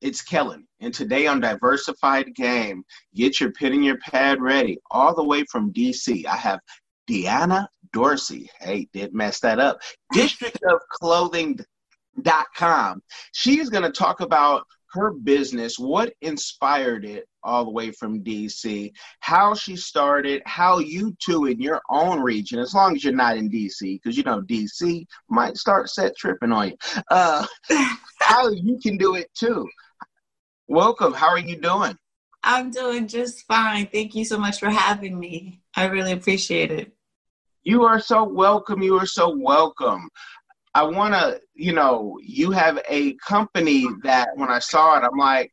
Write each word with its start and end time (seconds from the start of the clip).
It's 0.00 0.22
Kellen, 0.22 0.66
and 0.80 0.94
today 0.94 1.26
on 1.26 1.40
Diversified 1.40 2.34
Game, 2.34 2.84
get 3.14 3.40
your 3.40 3.52
pen 3.52 3.72
and 3.72 3.84
your 3.84 3.98
pad 3.98 4.40
ready. 4.40 4.78
All 4.90 5.14
the 5.14 5.24
way 5.24 5.44
from 5.50 5.72
DC, 5.72 6.26
I 6.26 6.36
have 6.36 6.60
Deanna 7.08 7.66
Dorsey. 7.92 8.48
Hey, 8.60 8.88
did 8.92 9.14
mess 9.14 9.40
that 9.40 9.58
up. 9.58 9.80
District 10.12 10.58
of 10.70 10.80
Clothing.com. 10.90 13.02
She's 13.32 13.68
going 13.68 13.84
to 13.84 13.90
talk 13.90 14.20
about 14.20 14.64
her 14.92 15.12
business, 15.12 15.78
what 15.78 16.12
inspired 16.20 17.04
it 17.04 17.26
all 17.42 17.64
the 17.64 17.70
way 17.70 17.90
from 17.92 18.22
DC, 18.22 18.92
how 19.20 19.54
she 19.54 19.76
started, 19.76 20.42
how 20.46 20.78
you 20.78 21.14
two 21.24 21.46
in 21.46 21.60
your 21.60 21.80
own 21.90 22.20
region, 22.20 22.58
as 22.58 22.74
long 22.74 22.96
as 22.96 23.04
you're 23.04 23.12
not 23.12 23.36
in 23.36 23.50
DC, 23.50 23.80
because 23.80 24.16
you 24.16 24.24
know 24.24 24.42
DC 24.42 25.06
might 25.28 25.56
start 25.56 25.88
set 25.88 26.16
tripping 26.16 26.52
on 26.52 26.68
you. 26.68 26.76
Uh, 27.10 27.46
how 28.20 28.48
you 28.50 28.78
can 28.82 28.96
do 28.96 29.14
it 29.14 29.28
too. 29.34 29.66
Welcome. 30.70 31.12
How 31.14 31.26
are 31.26 31.38
you 31.40 31.56
doing? 31.56 31.98
I'm 32.44 32.70
doing 32.70 33.08
just 33.08 33.44
fine. 33.48 33.88
Thank 33.88 34.14
you 34.14 34.24
so 34.24 34.38
much 34.38 34.60
for 34.60 34.70
having 34.70 35.18
me. 35.18 35.62
I 35.74 35.86
really 35.86 36.12
appreciate 36.12 36.70
it. 36.70 36.92
You 37.64 37.82
are 37.86 38.00
so 38.00 38.22
welcome. 38.22 38.80
You 38.80 38.96
are 38.98 39.06
so 39.06 39.36
welcome. 39.36 40.08
I 40.72 40.84
want 40.84 41.14
to, 41.14 41.40
you 41.56 41.72
know, 41.72 42.20
you 42.22 42.52
have 42.52 42.80
a 42.88 43.14
company 43.14 43.88
that 44.04 44.28
when 44.36 44.48
I 44.48 44.60
saw 44.60 44.96
it, 44.96 45.02
I'm 45.02 45.18
like, 45.18 45.52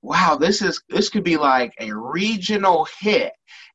wow, 0.00 0.36
this 0.36 0.62
is 0.62 0.80
this 0.88 1.08
could 1.08 1.24
be 1.24 1.38
like 1.38 1.74
a 1.80 1.92
regional 1.92 2.86
hit. 3.00 3.32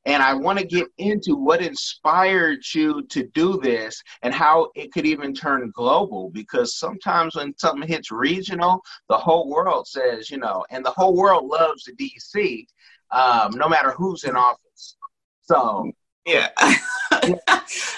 And 0.08 0.24
I 0.24 0.34
want 0.34 0.58
to 0.58 0.66
get 0.66 0.88
into 0.98 1.36
what 1.36 1.62
inspired 1.62 2.60
you 2.74 3.04
to 3.08 3.24
do 3.34 3.60
this 3.62 4.02
and 4.22 4.34
how 4.34 4.72
it 4.74 4.94
could 4.94 5.06
even 5.06 5.34
turn 5.34 5.70
global 5.76 6.30
because 6.30 6.78
sometimes 6.78 7.36
when 7.36 7.54
something 7.58 7.86
hits 7.86 8.10
regional, 8.10 8.82
the 9.10 9.18
whole 9.18 9.50
world 9.50 9.86
says, 9.86 10.32
you 10.32 10.38
know, 10.38 10.66
and 10.70 10.84
the 10.84 10.92
whole 10.92 11.14
world 11.14 11.46
loves 11.46 11.84
the 11.84 11.92
DC, 11.94 12.66
um, 13.12 13.52
no 13.58 13.68
matter 13.68 13.92
who's 13.92 14.24
in 14.24 14.38
office. 14.38 14.96
So, 15.42 15.92
Yeah. 16.26 16.50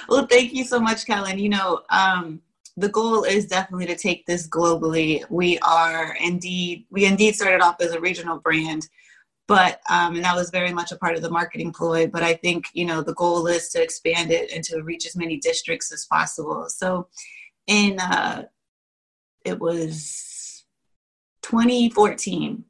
well, 0.10 0.26
thank 0.28 0.52
you 0.54 0.64
so 0.64 0.80
much, 0.80 1.06
Kellen. 1.06 1.38
You 1.38 1.50
know, 1.50 1.82
um, 1.92 2.42
the 2.76 2.90
goal 2.90 3.24
is 3.24 3.46
definitely 3.46 3.86
to 3.86 3.96
take 3.96 4.26
this 4.26 4.48
globally. 4.48 5.30
We 5.30 5.60
are 5.60 6.16
indeed, 6.20 6.86
we 6.90 7.06
indeed 7.06 7.36
started 7.36 7.62
off 7.62 7.82
as 7.82 7.92
a 7.92 8.00
regional 8.00 8.40
brand, 8.40 8.88
but, 9.50 9.82
um, 9.90 10.16
and 10.16 10.24
that 10.24 10.36
was 10.36 10.52
very 10.52 10.72
much 10.72 10.92
a 10.92 10.98
part 10.98 11.16
of 11.16 11.24
the 11.24 11.30
marketing 11.30 11.74
ploy. 11.74 12.06
But 12.08 12.22
I 12.22 12.36
think, 12.36 12.68
you 12.74 12.86
know, 12.86 13.02
the 13.02 13.16
goal 13.16 13.48
is 13.48 13.70
to 13.70 13.82
expand 13.82 14.32
it 14.32 14.52
and 14.54 14.64
to 14.66 14.84
reach 14.84 15.06
as 15.08 15.16
many 15.16 15.38
districts 15.38 15.92
as 15.92 16.06
possible. 16.06 16.68
So 16.70 17.08
in, 17.66 18.00
uh, 18.00 18.46
it 19.44 19.60
was 19.60 20.64
2014, 21.42 22.64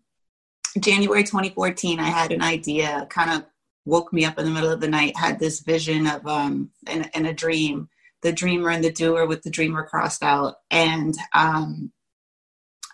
January 0.80 1.24
2014, 1.24 2.00
I 2.00 2.04
had 2.04 2.32
an 2.32 2.42
idea, 2.42 3.06
kind 3.10 3.32
of 3.32 3.46
woke 3.86 4.14
me 4.14 4.24
up 4.24 4.40
in 4.40 4.46
the 4.46 4.52
middle 4.52 4.72
of 4.72 4.80
the 4.80 4.88
night, 4.88 5.18
had 5.18 5.38
this 5.38 5.60
vision 5.60 6.08
of, 6.08 6.26
um, 6.26 6.72
and, 6.88 7.10
and 7.14 7.28
a 7.28 7.34
dream 7.34 7.90
the 8.22 8.32
dreamer 8.32 8.70
and 8.70 8.84
the 8.84 8.92
doer 8.92 9.26
with 9.26 9.44
the 9.44 9.50
dreamer 9.50 9.84
crossed 9.84 10.24
out. 10.24 10.56
And 10.70 11.16
um, 11.34 11.92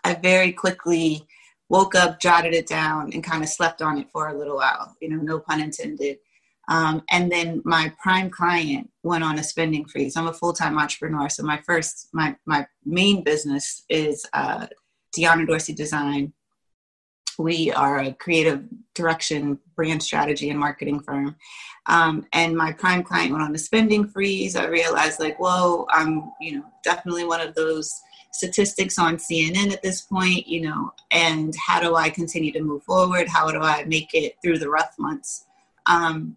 I 0.03 0.13
very 0.15 0.51
quickly 0.51 1.27
woke 1.69 1.95
up, 1.95 2.19
jotted 2.19 2.53
it 2.53 2.67
down, 2.67 3.11
and 3.13 3.23
kind 3.23 3.43
of 3.43 3.49
slept 3.49 3.81
on 3.81 3.97
it 3.97 4.09
for 4.11 4.29
a 4.29 4.37
little 4.37 4.57
while, 4.57 4.95
you 5.01 5.09
know, 5.09 5.17
no 5.17 5.39
pun 5.39 5.61
intended. 5.61 6.17
Um, 6.67 7.03
and 7.11 7.31
then 7.31 7.61
my 7.63 7.93
prime 8.01 8.29
client 8.29 8.89
went 9.03 9.23
on 9.23 9.37
a 9.37 9.43
spending 9.43 9.85
freeze. 9.85 10.17
I'm 10.17 10.27
a 10.27 10.33
full 10.33 10.53
time 10.53 10.77
entrepreneur. 10.77 11.29
So 11.29 11.43
my 11.43 11.61
first, 11.65 12.09
my, 12.11 12.35
my 12.45 12.65
main 12.83 13.23
business 13.23 13.83
is 13.89 14.25
uh, 14.33 14.67
Deanna 15.15 15.47
Dorsey 15.47 15.73
Design. 15.73 16.33
We 17.37 17.71
are 17.71 17.99
a 17.99 18.13
creative 18.13 18.63
direction, 18.93 19.59
brand 19.75 20.01
strategy, 20.01 20.49
and 20.49 20.59
marketing 20.59 21.01
firm. 21.01 21.35
Um, 21.85 22.25
and 22.33 22.55
my 22.55 22.71
prime 22.71 23.03
client 23.03 23.31
went 23.31 23.43
on 23.43 23.53
a 23.53 23.59
spending 23.59 24.07
freeze. 24.07 24.55
I 24.55 24.65
realized, 24.65 25.19
like, 25.19 25.37
whoa, 25.37 25.85
I'm, 25.91 26.31
you 26.39 26.53
know, 26.53 26.65
definitely 26.83 27.25
one 27.25 27.41
of 27.41 27.53
those 27.53 27.93
statistics 28.35 28.99
on 28.99 29.17
CNN 29.17 29.71
at 29.71 29.81
this 29.81 30.01
point, 30.01 30.47
you 30.47 30.61
know, 30.61 30.93
and 31.11 31.55
how 31.55 31.79
do 31.79 31.95
I 31.95 32.09
continue 32.09 32.51
to 32.51 32.61
move 32.61 32.83
forward? 32.83 33.27
How 33.29 33.49
do 33.49 33.61
I 33.61 33.85
make 33.85 34.13
it 34.13 34.35
through 34.41 34.59
the 34.59 34.69
rough 34.69 34.93
months 34.99 35.45
um, 35.85 36.35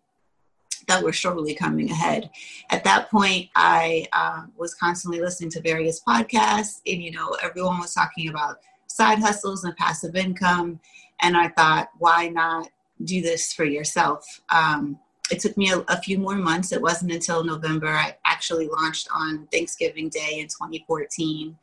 that 0.86 1.02
were 1.02 1.12
surely 1.12 1.54
coming 1.54 1.90
ahead? 1.90 2.30
At 2.70 2.84
that 2.84 3.10
point, 3.10 3.48
I 3.56 4.06
uh, 4.12 4.44
was 4.56 4.74
constantly 4.74 5.20
listening 5.20 5.50
to 5.50 5.60
various 5.60 6.00
podcasts, 6.00 6.80
and, 6.86 7.02
you 7.02 7.10
know, 7.10 7.36
everyone 7.42 7.80
was 7.80 7.94
talking 7.94 8.28
about 8.28 8.58
side 8.86 9.18
hustles 9.18 9.64
and 9.64 9.76
passive 9.76 10.14
income. 10.14 10.80
And 11.20 11.36
I 11.36 11.48
thought, 11.48 11.88
why 11.98 12.28
not 12.28 12.68
do 13.04 13.20
this 13.20 13.52
for 13.52 13.64
yourself? 13.64 14.40
Um, 14.50 14.98
it 15.30 15.40
took 15.40 15.56
me 15.56 15.70
a, 15.70 15.78
a, 15.88 16.00
few 16.00 16.18
more 16.18 16.36
months. 16.36 16.72
It 16.72 16.80
wasn't 16.80 17.12
until 17.12 17.44
November 17.44 17.88
I 17.88 18.16
actually 18.24 18.68
launched 18.68 19.08
on 19.14 19.46
Thanksgiving 19.52 20.08
Day 20.08 20.38
in 20.40 20.46
2014. 20.46 21.56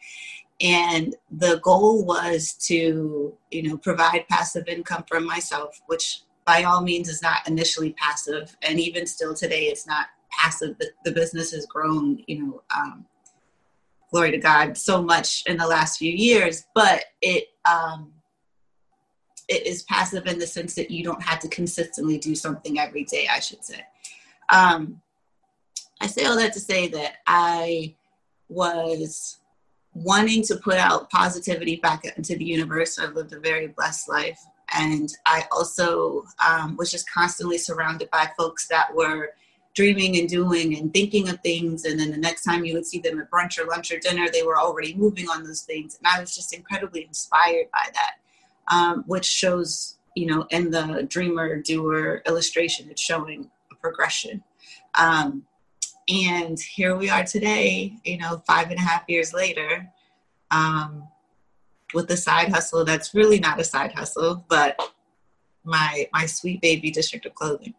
And 0.62 1.16
the 1.32 1.60
goal 1.64 2.06
was 2.06 2.54
to, 2.68 3.34
you 3.52 3.64
know, 3.64 3.78
provide 3.78 4.28
passive 4.30 4.68
income 4.68 5.04
for 5.08 5.20
myself, 5.20 5.82
which 5.88 6.22
by 6.46 6.64
all 6.64 6.82
means 6.82 7.10
is 7.10 7.22
not 7.22 7.48
initially 7.48 7.94
passive. 7.94 8.56
And 8.62 8.80
even 8.80 9.06
still 9.06 9.34
today, 9.34 9.66
it's 9.66 9.88
not 9.88 10.08
passive. 10.32 10.78
The, 10.78 10.92
the 11.04 11.12
business 11.12 11.52
has 11.52 11.66
grown, 11.66 12.24
you 12.28 12.44
know, 12.44 12.62
um, 12.76 13.06
glory 14.12 14.32
to 14.32 14.38
God, 14.38 14.78
so 14.78 15.02
much 15.02 15.44
in 15.46 15.58
the 15.58 15.68
last 15.68 15.98
few 15.98 16.12
years, 16.12 16.66
but 16.74 17.04
it, 17.22 17.48
um, 17.70 18.14
it 19.48 19.66
is 19.66 19.84
passive 19.84 20.26
in 20.28 20.40
the 20.40 20.48
sense 20.48 20.76
that 20.76 20.92
you 20.92 21.04
don't 21.04 21.22
have 21.22 21.40
to 21.40 21.48
consistently 21.50 22.18
do 22.18 22.36
something 22.36 22.80
every 22.80 23.04
day, 23.04 23.28
I 23.32 23.40
should 23.40 23.64
say. 23.64 23.82
Um, 24.50 25.02
I 26.02 26.08
say 26.08 26.26
all 26.26 26.36
that 26.38 26.54
to 26.54 26.60
say 26.60 26.88
that 26.90 27.18
I 27.28 27.96
was 28.50 29.40
wanting 29.94 30.44
to 30.44 30.58
put 30.58 30.78
out 30.78 31.10
positivity 31.10 31.78
back 31.78 32.04
into 32.06 32.36
the 32.36 32.46
universe. 32.46 33.00
I've 33.00 33.16
lived 33.16 33.34
a 33.34 33.40
very 33.40 33.68
blessed 33.68 34.10
life. 34.10 34.40
And 34.74 35.10
I 35.26 35.46
also 35.52 36.26
um, 36.46 36.76
was 36.76 36.92
just 36.92 37.10
constantly 37.10 37.58
surrounded 37.58 38.10
by 38.10 38.30
folks 38.38 38.68
that 38.68 38.94
were 38.94 39.34
dreaming 39.74 40.18
and 40.18 40.28
doing 40.28 40.78
and 40.78 40.94
thinking 40.94 41.30
of 41.30 41.40
things. 41.42 41.86
And 41.86 42.00
then 42.00 42.12
the 42.12 42.18
next 42.18 42.44
time 42.44 42.66
you 42.66 42.74
would 42.74 42.86
see 42.86 43.00
them 43.00 43.20
at 43.20 43.30
brunch 43.30 43.60
or 43.60 43.68
lunch 43.68 43.92
or 43.92 44.00
dinner, 44.00 44.28
they 44.32 44.44
were 44.44 44.58
already 44.58 44.96
moving 44.96 45.30
on 45.30 45.44
those 45.44 45.62
things. 45.62 45.98
And 45.98 46.08
I 46.08 46.20
was 46.20 46.36
just 46.36 46.54
incredibly 46.54 47.06
inspired 47.06 47.70
by 47.72 47.88
that 47.94 48.16
um, 48.68 49.04
which 49.08 49.26
shows, 49.26 49.98
you 50.16 50.26
know, 50.28 50.46
in 50.50 50.72
the 50.72 51.06
dreamer 51.10 51.62
doer 51.62 52.22
illustration, 52.26 52.88
it's 52.90 53.02
showing 53.02 53.50
a 53.72 53.76
progression. 53.76 54.44
Um, 54.96 55.44
and 56.08 56.60
here 56.60 56.96
we 56.96 57.10
are 57.10 57.24
today, 57.24 57.94
you 58.04 58.18
know, 58.18 58.42
five 58.46 58.70
and 58.70 58.78
a 58.78 58.82
half 58.82 59.04
years 59.08 59.34
later, 59.34 59.90
um, 60.52 61.08
with 61.94 62.10
a 62.12 62.18
side 62.18 62.50
hustle 62.50 62.86
that's 62.86 63.14
really 63.14 63.40
not 63.40 63.60
a 63.60 63.64
side 63.64 63.92
hustle, 63.94 64.46
but 64.48 64.80
my 65.64 66.08
my 66.14 66.26
sweet 66.26 66.62
baby 66.62 66.92
district 66.92 67.26
of 67.26 67.34
clothing. 67.34 67.74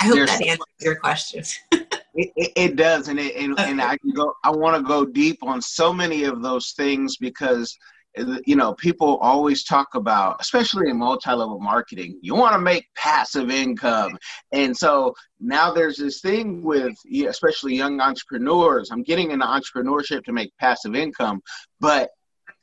I 0.00 0.06
hope 0.06 0.16
There's- 0.16 0.38
that 0.38 0.46
answers 0.46 0.66
your 0.80 0.96
question. 0.96 1.44
It, 2.12 2.32
it, 2.34 2.52
it 2.56 2.76
does, 2.76 3.06
and 3.06 3.20
it, 3.20 3.36
and, 3.36 3.58
and 3.60 3.80
I 3.80 3.96
can 3.96 4.10
go. 4.10 4.34
I 4.42 4.50
want 4.50 4.76
to 4.76 4.82
go 4.82 5.04
deep 5.04 5.38
on 5.44 5.62
so 5.62 5.92
many 5.92 6.24
of 6.24 6.42
those 6.42 6.72
things 6.72 7.16
because 7.16 7.78
you 8.16 8.56
know 8.56 8.74
people 8.74 9.18
always 9.18 9.64
talk 9.64 9.88
about, 9.94 10.36
especially 10.40 10.90
in 10.90 10.98
multi-level 10.98 11.60
marketing, 11.60 12.18
you 12.22 12.34
want 12.34 12.54
to 12.54 12.60
make 12.60 12.86
passive 12.96 13.50
income, 13.50 14.18
and 14.52 14.76
so 14.76 15.14
now 15.38 15.72
there's 15.72 15.96
this 15.96 16.20
thing 16.20 16.62
with 16.62 16.94
especially 17.28 17.74
young 17.74 18.00
entrepreneurs. 18.00 18.90
I'm 18.90 19.02
getting 19.02 19.30
into 19.30 19.46
entrepreneurship 19.46 20.24
to 20.24 20.32
make 20.32 20.52
passive 20.58 20.94
income, 20.94 21.40
but 21.80 22.10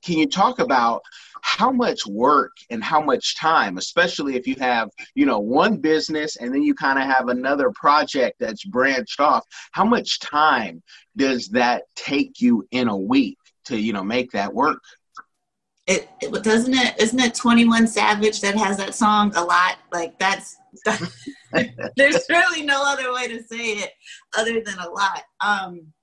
can 0.03 0.17
you 0.17 0.27
talk 0.27 0.59
about 0.59 1.01
how 1.41 1.71
much 1.71 2.05
work 2.07 2.51
and 2.69 2.83
how 2.83 3.01
much 3.01 3.37
time 3.37 3.77
especially 3.77 4.35
if 4.35 4.47
you 4.47 4.55
have 4.59 4.89
you 5.15 5.25
know 5.25 5.39
one 5.39 5.77
business 5.77 6.35
and 6.37 6.53
then 6.53 6.61
you 6.61 6.73
kind 6.73 6.99
of 6.99 7.05
have 7.05 7.29
another 7.29 7.71
project 7.75 8.35
that's 8.39 8.63
branched 8.65 9.19
off 9.19 9.43
how 9.71 9.85
much 9.85 10.19
time 10.19 10.81
does 11.15 11.47
that 11.49 11.83
take 11.95 12.41
you 12.41 12.67
in 12.71 12.87
a 12.87 12.97
week 12.97 13.37
to 13.65 13.77
you 13.77 13.93
know 13.93 14.03
make 14.03 14.31
that 14.31 14.53
work 14.53 14.81
it, 15.87 16.09
it 16.21 16.43
doesn't 16.43 16.73
it 16.73 16.99
isn't 16.99 17.19
it 17.19 17.33
21 17.33 17.87
savage 17.87 18.41
that 18.41 18.55
has 18.55 18.77
that 18.77 18.93
song 18.93 19.33
a 19.35 19.43
lot 19.43 19.77
like 19.91 20.17
that's 20.19 20.57
There's 21.95 22.25
really 22.29 22.63
no 22.63 22.83
other 22.85 23.13
way 23.13 23.27
to 23.27 23.43
say 23.43 23.73
it 23.73 23.91
other 24.37 24.61
than 24.61 24.77
a 24.79 24.89
lot. 24.89 25.23
Um, 25.41 25.93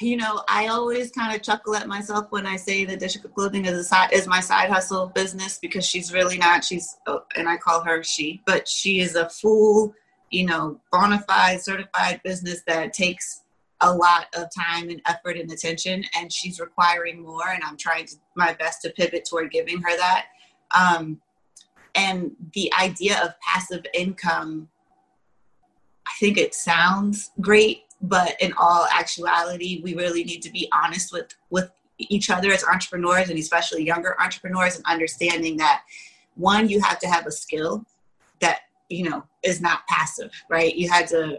you 0.00 0.16
know, 0.16 0.42
I 0.48 0.66
always 0.66 1.10
kind 1.10 1.34
of 1.34 1.42
chuckle 1.42 1.74
at 1.74 1.88
myself 1.88 2.26
when 2.30 2.46
I 2.46 2.56
say 2.56 2.84
that 2.84 3.00
District 3.00 3.24
of 3.24 3.34
Clothing 3.34 3.64
is 3.64 3.78
a 3.78 3.84
side, 3.84 4.12
is 4.12 4.26
my 4.26 4.40
side 4.40 4.68
hustle 4.68 5.06
business 5.08 5.58
because 5.60 5.86
she's 5.86 6.12
really 6.12 6.36
not. 6.36 6.64
She's 6.64 6.96
oh, 7.06 7.22
and 7.36 7.48
I 7.48 7.56
call 7.56 7.82
her 7.84 8.02
she, 8.02 8.42
but 8.46 8.68
she 8.68 9.00
is 9.00 9.14
a 9.14 9.28
full, 9.30 9.94
you 10.30 10.44
know, 10.44 10.80
bona 10.92 11.24
fide 11.26 11.62
certified 11.62 12.20
business 12.24 12.62
that 12.66 12.92
takes 12.92 13.42
a 13.82 13.92
lot 13.92 14.26
of 14.34 14.48
time 14.54 14.90
and 14.90 15.00
effort 15.06 15.36
and 15.36 15.50
attention, 15.50 16.04
and 16.16 16.32
she's 16.32 16.60
requiring 16.60 17.22
more. 17.22 17.48
And 17.48 17.62
I'm 17.64 17.76
trying 17.76 18.06
to 18.06 18.16
my 18.36 18.52
best 18.54 18.82
to 18.82 18.90
pivot 18.90 19.26
toward 19.28 19.50
giving 19.50 19.80
her 19.82 19.96
that. 19.96 20.26
Um, 20.76 21.20
and 21.94 22.32
the 22.54 22.72
idea 22.80 23.20
of 23.22 23.38
passive 23.40 23.84
income, 23.94 24.68
I 26.06 26.12
think 26.18 26.38
it 26.38 26.54
sounds 26.54 27.32
great 27.40 27.84
but 28.00 28.36
in 28.40 28.52
all 28.54 28.86
actuality 28.92 29.80
we 29.82 29.94
really 29.94 30.24
need 30.24 30.40
to 30.42 30.50
be 30.50 30.68
honest 30.72 31.12
with 31.12 31.34
with 31.50 31.70
each 31.98 32.30
other 32.30 32.50
as 32.50 32.64
entrepreneurs 32.64 33.28
and 33.28 33.38
especially 33.38 33.84
younger 33.84 34.16
entrepreneurs 34.20 34.76
and 34.76 34.84
understanding 34.86 35.56
that 35.56 35.82
one 36.36 36.68
you 36.68 36.80
have 36.80 36.98
to 36.98 37.06
have 37.06 37.26
a 37.26 37.32
skill 37.32 37.84
that 38.40 38.60
you 38.88 39.08
know 39.08 39.22
is 39.42 39.60
not 39.60 39.86
passive 39.86 40.30
right 40.48 40.74
you 40.76 40.88
had 40.88 41.06
to 41.06 41.38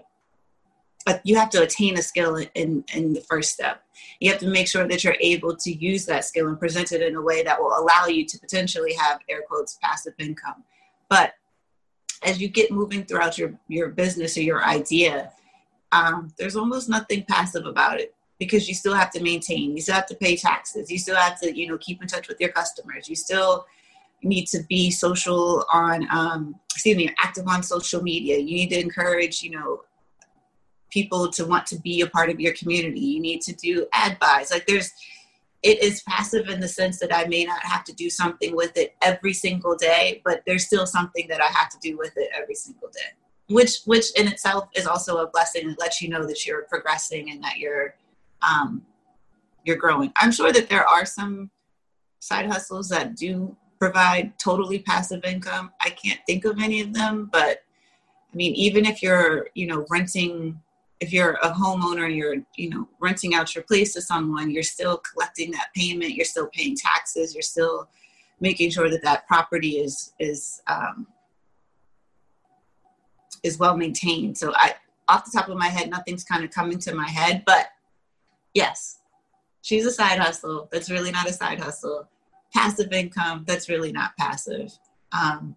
uh, 1.08 1.18
you 1.24 1.36
have 1.36 1.50
to 1.52 1.62
attain 1.62 1.98
a 1.98 2.02
skill 2.02 2.38
in 2.56 2.84
in 2.94 3.14
the 3.14 3.22
first 3.22 3.52
step. 3.52 3.84
You 4.20 4.30
have 4.32 4.40
to 4.40 4.48
make 4.48 4.68
sure 4.68 4.88
that 4.88 5.04
you're 5.04 5.18
able 5.20 5.56
to 5.56 5.72
use 5.72 6.06
that 6.06 6.26
skill 6.26 6.48
and 6.48 6.60
present 6.60 6.92
it 6.92 7.02
in 7.02 7.16
a 7.16 7.22
way 7.22 7.44
that 7.44 7.60
will 7.60 7.76
allow 7.78 8.06
you 8.06 8.26
to 8.26 8.40
potentially 8.40 8.94
have 8.94 9.20
air 9.30 9.42
quotes 9.48 9.78
passive 9.82 10.14
income. 10.20 10.64
But 11.10 11.34
as 12.24 12.40
you 12.40 12.48
get 12.48 12.72
moving 12.72 13.06
throughout 13.06 13.38
your 13.38 13.54
your 13.68 13.90
business 13.90 14.38
or 14.38 14.42
your 14.42 14.64
idea 14.64 15.32
um, 15.92 16.34
there's 16.38 16.56
almost 16.56 16.90
nothing 16.90 17.24
passive 17.28 17.66
about 17.66 18.00
it 18.00 18.16
because 18.40 18.68
you 18.68 18.74
still 18.74 18.94
have 18.94 19.12
to 19.12 19.22
maintain. 19.22 19.76
You 19.76 19.82
still 19.82 19.96
have 19.96 20.08
to 20.08 20.16
pay 20.16 20.36
taxes. 20.36 20.90
You 20.90 20.98
still 20.98 21.16
have 21.16 21.40
to 21.42 21.56
you 21.56 21.68
know 21.68 21.78
keep 21.78 22.02
in 22.02 22.08
touch 22.08 22.28
with 22.28 22.40
your 22.40 22.52
customers. 22.52 23.10
You 23.10 23.16
still 23.16 23.66
need 24.24 24.46
to 24.48 24.64
be 24.70 24.92
social 24.92 25.66
on 25.72 26.08
um, 26.12 26.56
excuse 26.74 26.98
me 26.98 27.14
active 27.20 27.48
on 27.48 27.64
social 27.64 28.02
media. 28.02 28.38
You 28.38 28.56
need 28.56 28.70
to 28.70 28.80
encourage 28.80 29.44
you 29.44 29.52
know 29.52 29.82
people 30.92 31.30
to 31.30 31.46
want 31.46 31.66
to 31.66 31.80
be 31.80 32.02
a 32.02 32.08
part 32.08 32.30
of 32.30 32.40
your 32.40 32.54
community 32.54 33.00
you 33.00 33.20
need 33.20 33.42
to 33.42 33.54
do 33.54 33.86
ad 33.94 34.18
buys 34.20 34.52
like 34.52 34.66
there's 34.68 34.92
it 35.64 35.82
is 35.84 36.02
passive 36.04 36.50
in 36.50 36.60
the 36.60 36.68
sense 36.68 37.00
that 37.00 37.14
i 37.16 37.26
may 37.26 37.44
not 37.44 37.62
have 37.64 37.84
to 37.84 37.94
do 37.94 38.10
something 38.10 38.56
with 38.56 38.76
it 38.78 38.96
every 39.02 39.34
single 39.34 39.76
day 39.76 40.22
but 40.24 40.42
there's 40.46 40.66
still 40.66 40.86
something 40.86 41.28
that 41.28 41.42
i 41.42 41.48
have 41.48 41.70
to 41.70 41.78
do 41.82 41.98
with 41.98 42.14
it 42.18 42.30
every 42.36 42.56
single 42.56 42.90
day 42.90 43.10
which 43.50 43.82
which 43.86 44.12
in 44.18 44.28
itself 44.28 44.68
is 44.76 44.88
also 44.88 45.18
a 45.18 45.28
blessing 45.28 45.68
and 45.68 45.78
lets 45.80 46.02
you 46.02 46.10
know 46.10 46.26
that 46.26 46.46
you're 46.46 46.64
progressing 46.64 47.32
and 47.32 47.44
that 47.44 47.58
you're 47.58 47.96
um, 48.42 48.82
you're 49.64 49.78
growing. 49.78 50.12
I'm 50.18 50.32
sure 50.32 50.52
that 50.52 50.70
there 50.70 50.88
are 50.88 51.06
some 51.06 51.50
side 52.20 52.48
hustles 52.48 52.90
that 52.90 53.16
do 53.16 53.56
provide 53.80 54.38
totally 54.40 54.80
passive 54.80 55.24
income. 55.24 55.72
I 55.82 55.90
can't 55.90 56.20
think 56.26 56.46
of 56.46 56.60
any 56.60 56.82
of 56.82 56.94
them, 56.94 57.30
but 57.32 57.64
I 58.32 58.36
mean, 58.36 58.54
even 58.56 58.86
if 58.86 59.02
you're, 59.04 59.48
you 59.56 59.68
know, 59.68 59.86
renting, 59.90 60.60
if 61.02 61.12
you're 61.12 61.34
a 61.42 61.50
homeowner 61.50 62.06
and 62.06 62.16
you're, 62.16 62.36
you 62.56 62.70
know, 62.70 62.88
renting 63.00 63.34
out 63.34 63.54
your 63.56 63.64
place 63.64 63.94
to 63.96 64.02
someone, 64.02 64.52
you're 64.52 64.62
still 64.62 64.98
collecting 64.98 65.50
that 65.52 65.70
payment. 65.76 66.14
You're 66.14 66.26
still 66.26 66.48
paying 66.48 66.78
taxes. 66.78 67.34
You're 67.34 67.42
still 67.42 67.90
making 68.40 68.70
sure 68.70 68.90
that 68.90 69.02
that 69.04 69.28
property 69.28 69.80
is 69.80 70.14
is 70.20 70.62
um, 70.68 71.08
is 73.42 73.58
well 73.58 73.76
maintained. 73.76 74.38
So 74.38 74.54
I, 74.56 74.76
off 75.08 75.26
the 75.26 75.38
top 75.38 75.50
of 75.50 75.58
my 75.58 75.68
head, 75.68 75.90
nothing's 75.90 76.24
kind 76.24 76.44
of 76.44 76.52
coming 76.52 76.78
to 76.80 76.94
my 76.94 77.10
head, 77.10 77.44
but 77.46 77.70
yes, 78.54 79.00
she's 79.64 79.86
a 79.86 79.92
side 79.92 80.20
hustle. 80.20 80.70
That's 80.72 80.92
really 80.92 81.12
not 81.12 81.28
a 81.28 81.34
side 81.34 81.60
hustle. 81.60 82.08
Passive 82.54 82.94
income. 82.94 83.44
That's 83.48 83.70
really 83.70 83.92
not 83.92 84.16
passive. 84.18 84.72
Um, 85.12 85.56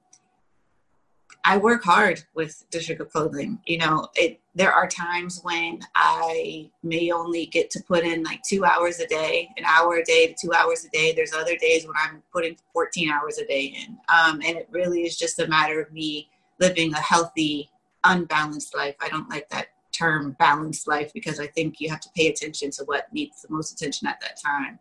I 1.44 1.58
work 1.58 1.85
hard 1.85 2.25
with 2.35 2.64
District 2.70 3.00
of 3.02 3.11
Clothing. 3.11 3.58
You 3.67 3.79
know, 3.79 4.08
it. 4.14 4.41
There 4.56 4.72
are 4.72 4.86
times 4.86 5.40
when 5.42 5.80
I 5.96 6.70
may 6.84 7.10
only 7.10 7.46
get 7.46 7.70
to 7.70 7.82
put 7.82 8.04
in 8.04 8.22
like 8.22 8.40
two 8.42 8.64
hours 8.64 9.00
a 9.00 9.06
day, 9.06 9.48
an 9.56 9.64
hour 9.64 9.96
a 9.96 10.04
day 10.04 10.28
to 10.28 10.34
two 10.40 10.52
hours 10.52 10.84
a 10.84 10.88
day. 10.90 11.12
There's 11.12 11.32
other 11.32 11.56
days 11.56 11.84
when 11.84 11.96
I'm 11.96 12.22
putting 12.32 12.56
14 12.72 13.10
hours 13.10 13.38
a 13.38 13.46
day 13.46 13.74
in, 13.76 13.98
um, 14.08 14.40
and 14.46 14.56
it 14.56 14.68
really 14.70 15.02
is 15.02 15.18
just 15.18 15.40
a 15.40 15.48
matter 15.48 15.80
of 15.80 15.92
me 15.92 16.28
living 16.60 16.92
a 16.94 17.00
healthy 17.00 17.68
unbalanced 18.04 18.76
life. 18.76 18.94
I 19.00 19.08
don't 19.08 19.28
like 19.28 19.48
that 19.48 19.68
term 19.90 20.36
balanced 20.38 20.86
life 20.86 21.12
because 21.12 21.40
I 21.40 21.46
think 21.48 21.80
you 21.80 21.88
have 21.90 22.00
to 22.00 22.08
pay 22.14 22.28
attention 22.28 22.70
to 22.72 22.84
what 22.84 23.12
needs 23.12 23.42
the 23.42 23.52
most 23.52 23.72
attention 23.72 24.06
at 24.06 24.20
that 24.20 24.40
time. 24.40 24.78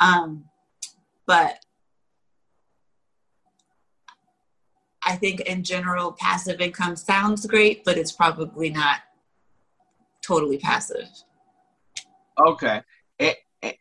Um, 0.00 0.44
but 1.26 1.58
I 5.04 5.16
think 5.16 5.40
in 5.40 5.64
general, 5.64 6.12
passive 6.12 6.60
income 6.60 6.96
sounds 6.96 7.46
great, 7.46 7.84
but 7.84 7.96
it's 7.96 8.12
probably 8.12 8.70
not 8.70 9.00
totally 10.28 10.58
passive. 10.58 11.08
Okay 12.46 12.82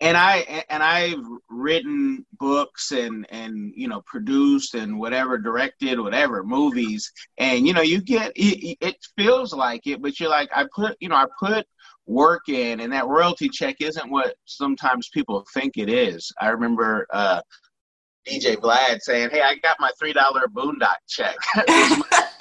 and 0.01 0.17
I 0.17 0.63
and 0.69 0.81
I've 0.81 1.23
written 1.49 2.25
books 2.39 2.91
and 2.91 3.27
and 3.29 3.73
you 3.75 3.87
know 3.87 4.01
produced 4.05 4.73
and 4.73 4.99
whatever 4.99 5.37
directed 5.37 5.99
whatever 5.99 6.43
movies 6.43 7.11
and 7.37 7.67
you 7.67 7.73
know 7.73 7.81
you 7.81 8.01
get 8.01 8.31
it, 8.35 8.77
it 8.81 8.95
feels 9.17 9.53
like 9.53 9.85
it 9.85 10.01
but 10.01 10.19
you're 10.19 10.29
like 10.29 10.49
I 10.55 10.65
put 10.75 10.97
you 10.99 11.09
know 11.09 11.15
I 11.15 11.25
put 11.39 11.65
work 12.07 12.49
in 12.49 12.79
and 12.79 12.91
that 12.93 13.07
royalty 13.07 13.49
check 13.49 13.75
isn't 13.79 14.09
what 14.09 14.35
sometimes 14.45 15.09
people 15.09 15.45
think 15.53 15.73
it 15.77 15.89
is. 15.89 16.31
I 16.39 16.47
remember 16.49 17.05
uh, 17.11 17.41
DJ 18.27 18.55
Vlad 18.55 19.01
saying, 19.01 19.29
"Hey, 19.29 19.41
I 19.41 19.55
got 19.55 19.77
my 19.79 19.91
three 19.99 20.13
dollar 20.13 20.47
Boondock 20.47 20.95
check." 21.07 21.35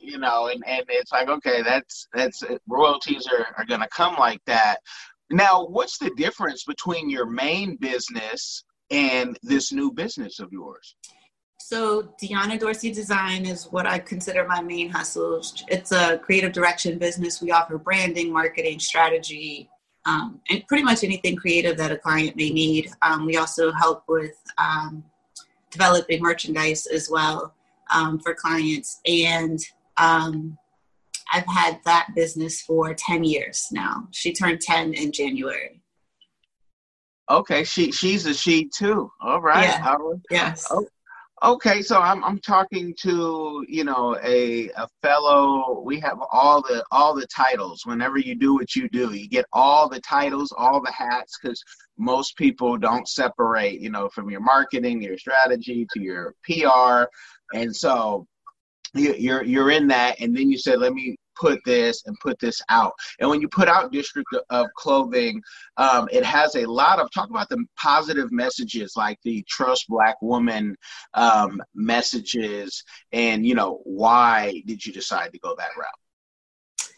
you 0.00 0.18
know, 0.18 0.48
and, 0.48 0.62
and 0.66 0.84
it's 0.88 1.12
like, 1.12 1.28
okay, 1.28 1.62
that's 1.62 2.08
that's 2.14 2.42
royalties 2.68 3.26
are, 3.26 3.54
are 3.56 3.64
going 3.64 3.80
to 3.80 3.88
come 3.88 4.16
like 4.18 4.40
that. 4.46 4.78
Now, 5.30 5.64
what's 5.66 5.98
the 5.98 6.10
difference 6.16 6.64
between 6.64 7.08
your 7.08 7.26
main 7.26 7.76
business 7.76 8.64
and 8.90 9.38
this 9.42 9.72
new 9.72 9.90
business 9.92 10.40
of 10.40 10.52
yours? 10.52 10.94
So, 11.58 12.12
Deanna 12.22 12.58
Dorsey 12.58 12.92
Design 12.92 13.46
is 13.46 13.64
what 13.70 13.86
I 13.86 13.98
consider 13.98 14.46
my 14.46 14.60
main 14.60 14.90
hustle. 14.90 15.40
It's 15.68 15.92
a 15.92 16.18
creative 16.18 16.52
direction 16.52 16.98
business. 16.98 17.40
We 17.40 17.50
offer 17.52 17.78
branding, 17.78 18.32
marketing, 18.32 18.78
strategy, 18.80 19.70
um, 20.04 20.40
and 20.50 20.66
pretty 20.66 20.82
much 20.82 21.04
anything 21.04 21.36
creative 21.36 21.76
that 21.78 21.92
a 21.92 21.96
client 21.96 22.36
may 22.36 22.50
need. 22.50 22.90
Um, 23.00 23.24
we 23.24 23.36
also 23.36 23.72
help 23.72 24.04
with 24.08 24.36
um, 24.58 25.04
developing 25.70 26.20
merchandise 26.20 26.86
as 26.86 27.08
well 27.08 27.54
um, 27.94 28.18
for 28.18 28.34
clients. 28.34 29.00
And 29.06 29.58
um, 29.96 30.56
I've 31.32 31.46
had 31.46 31.80
that 31.84 32.08
business 32.14 32.60
for 32.62 32.94
10 32.94 33.24
years 33.24 33.66
now. 33.72 34.08
She 34.10 34.32
turned 34.32 34.60
10 34.60 34.94
in 34.94 35.12
January. 35.12 35.82
Okay, 37.30 37.64
she 37.64 37.92
she's 37.92 38.26
a 38.26 38.34
she 38.34 38.68
too. 38.68 39.10
All 39.20 39.40
right. 39.40 39.64
Yeah. 39.64 39.96
Yes. 40.28 40.66
Oh, 40.70 40.86
okay, 41.42 41.80
so 41.80 41.98
I'm 42.00 42.22
I'm 42.24 42.38
talking 42.40 42.94
to, 43.02 43.64
you 43.68 43.84
know, 43.84 44.18
a 44.22 44.68
a 44.70 44.88
fellow 45.02 45.80
we 45.80 45.98
have 46.00 46.18
all 46.30 46.60
the 46.60 46.84
all 46.90 47.14
the 47.14 47.26
titles. 47.34 47.82
Whenever 47.86 48.18
you 48.18 48.34
do 48.34 48.54
what 48.54 48.74
you 48.74 48.88
do, 48.88 49.14
you 49.14 49.28
get 49.28 49.46
all 49.52 49.88
the 49.88 50.00
titles, 50.00 50.52
all 50.56 50.82
the 50.82 50.92
hats 50.92 51.36
cuz 51.36 51.62
most 51.96 52.36
people 52.36 52.76
don't 52.76 53.08
separate, 53.08 53.80
you 53.80 53.90
know, 53.90 54.08
from 54.08 54.28
your 54.28 54.40
marketing, 54.40 55.00
your 55.00 55.16
strategy 55.16 55.86
to 55.92 56.02
your 56.02 56.34
PR. 56.44 57.08
And 57.54 57.74
so 57.74 58.26
you're 58.94 59.42
you're 59.42 59.70
in 59.70 59.86
that 59.88 60.20
and 60.20 60.36
then 60.36 60.50
you 60.50 60.58
said 60.58 60.78
let 60.78 60.92
me 60.92 61.16
put 61.42 61.60
this 61.64 62.02
and 62.06 62.18
put 62.20 62.38
this 62.38 62.60
out. 62.68 62.92
And 63.20 63.28
when 63.28 63.40
you 63.40 63.48
put 63.48 63.68
out 63.68 63.92
District 63.92 64.28
of 64.50 64.66
Clothing, 64.76 65.42
um, 65.76 66.08
it 66.12 66.24
has 66.24 66.54
a 66.54 66.66
lot 66.66 67.00
of 67.00 67.10
talk 67.10 67.30
about 67.30 67.48
the 67.48 67.64
positive 67.76 68.30
messages 68.30 68.94
like 68.96 69.18
the 69.24 69.44
trust 69.48 69.86
black 69.88 70.20
woman 70.22 70.76
um, 71.14 71.60
messages. 71.74 72.82
And, 73.12 73.46
you 73.46 73.54
know, 73.54 73.80
why 73.84 74.62
did 74.66 74.84
you 74.84 74.92
decide 74.92 75.32
to 75.32 75.38
go 75.38 75.54
that 75.56 75.70
route? 75.76 76.88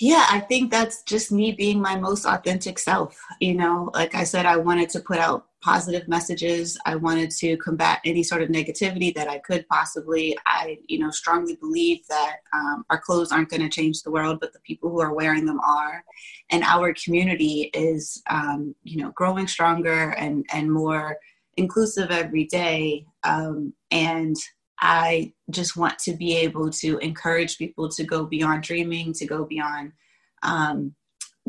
Yeah, 0.00 0.26
I 0.30 0.38
think 0.38 0.70
that's 0.70 1.02
just 1.02 1.32
me 1.32 1.50
being 1.50 1.82
my 1.82 1.96
most 1.96 2.24
authentic 2.24 2.78
self. 2.78 3.20
You 3.40 3.54
know, 3.54 3.90
like 3.94 4.14
I 4.14 4.22
said, 4.22 4.46
I 4.46 4.56
wanted 4.56 4.90
to 4.90 5.00
put 5.00 5.18
out 5.18 5.47
positive 5.62 6.06
messages. 6.08 6.78
I 6.86 6.94
wanted 6.94 7.30
to 7.32 7.56
combat 7.56 8.00
any 8.04 8.22
sort 8.22 8.42
of 8.42 8.48
negativity 8.48 9.14
that 9.14 9.28
I 9.28 9.38
could 9.38 9.66
possibly. 9.68 10.36
I, 10.46 10.78
you 10.86 10.98
know, 10.98 11.10
strongly 11.10 11.56
believe 11.56 12.06
that 12.08 12.36
um, 12.52 12.84
our 12.90 12.98
clothes 13.00 13.32
aren't 13.32 13.48
going 13.48 13.62
to 13.62 13.68
change 13.68 14.02
the 14.02 14.10
world, 14.10 14.38
but 14.40 14.52
the 14.52 14.60
people 14.60 14.90
who 14.90 15.00
are 15.00 15.14
wearing 15.14 15.46
them 15.46 15.60
are. 15.60 16.04
And 16.50 16.62
our 16.62 16.94
community 16.94 17.70
is, 17.74 18.22
um, 18.30 18.74
you 18.84 19.02
know, 19.02 19.10
growing 19.12 19.48
stronger 19.48 20.10
and 20.10 20.46
and 20.52 20.72
more 20.72 21.16
inclusive 21.56 22.10
every 22.10 22.44
day. 22.44 23.04
Um, 23.24 23.74
and 23.90 24.36
I 24.80 25.32
just 25.50 25.76
want 25.76 25.98
to 26.00 26.14
be 26.14 26.36
able 26.36 26.70
to 26.70 26.98
encourage 26.98 27.58
people 27.58 27.88
to 27.90 28.04
go 28.04 28.24
beyond 28.24 28.62
dreaming, 28.62 29.12
to 29.14 29.26
go 29.26 29.44
beyond 29.44 29.92
um, 30.42 30.94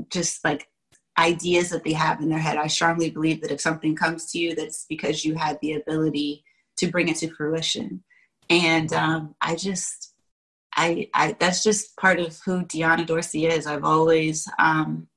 just 0.09 0.43
like 0.43 0.67
ideas 1.19 1.69
that 1.69 1.83
they 1.83 1.93
have 1.93 2.21
in 2.21 2.29
their 2.29 2.39
head. 2.39 2.57
I 2.57 2.67
strongly 2.67 3.09
believe 3.11 3.41
that 3.41 3.51
if 3.51 3.61
something 3.61 3.95
comes 3.95 4.31
to 4.31 4.39
you, 4.39 4.55
that's 4.55 4.85
because 4.87 5.25
you 5.25 5.35
had 5.35 5.59
the 5.61 5.73
ability 5.73 6.43
to 6.77 6.87
bring 6.87 7.09
it 7.09 7.17
to 7.17 7.29
fruition. 7.29 8.03
And 8.49 8.91
um, 8.93 9.35
I 9.41 9.55
just, 9.55 10.13
I, 10.75 11.09
I, 11.13 11.35
that's 11.39 11.61
just 11.61 11.97
part 11.97 12.19
of 12.19 12.39
who 12.45 12.63
Deanna 12.63 13.05
Dorsey 13.05 13.45
is. 13.45 13.67
I've 13.67 13.83
always, 13.83 14.47
um, 14.57 15.07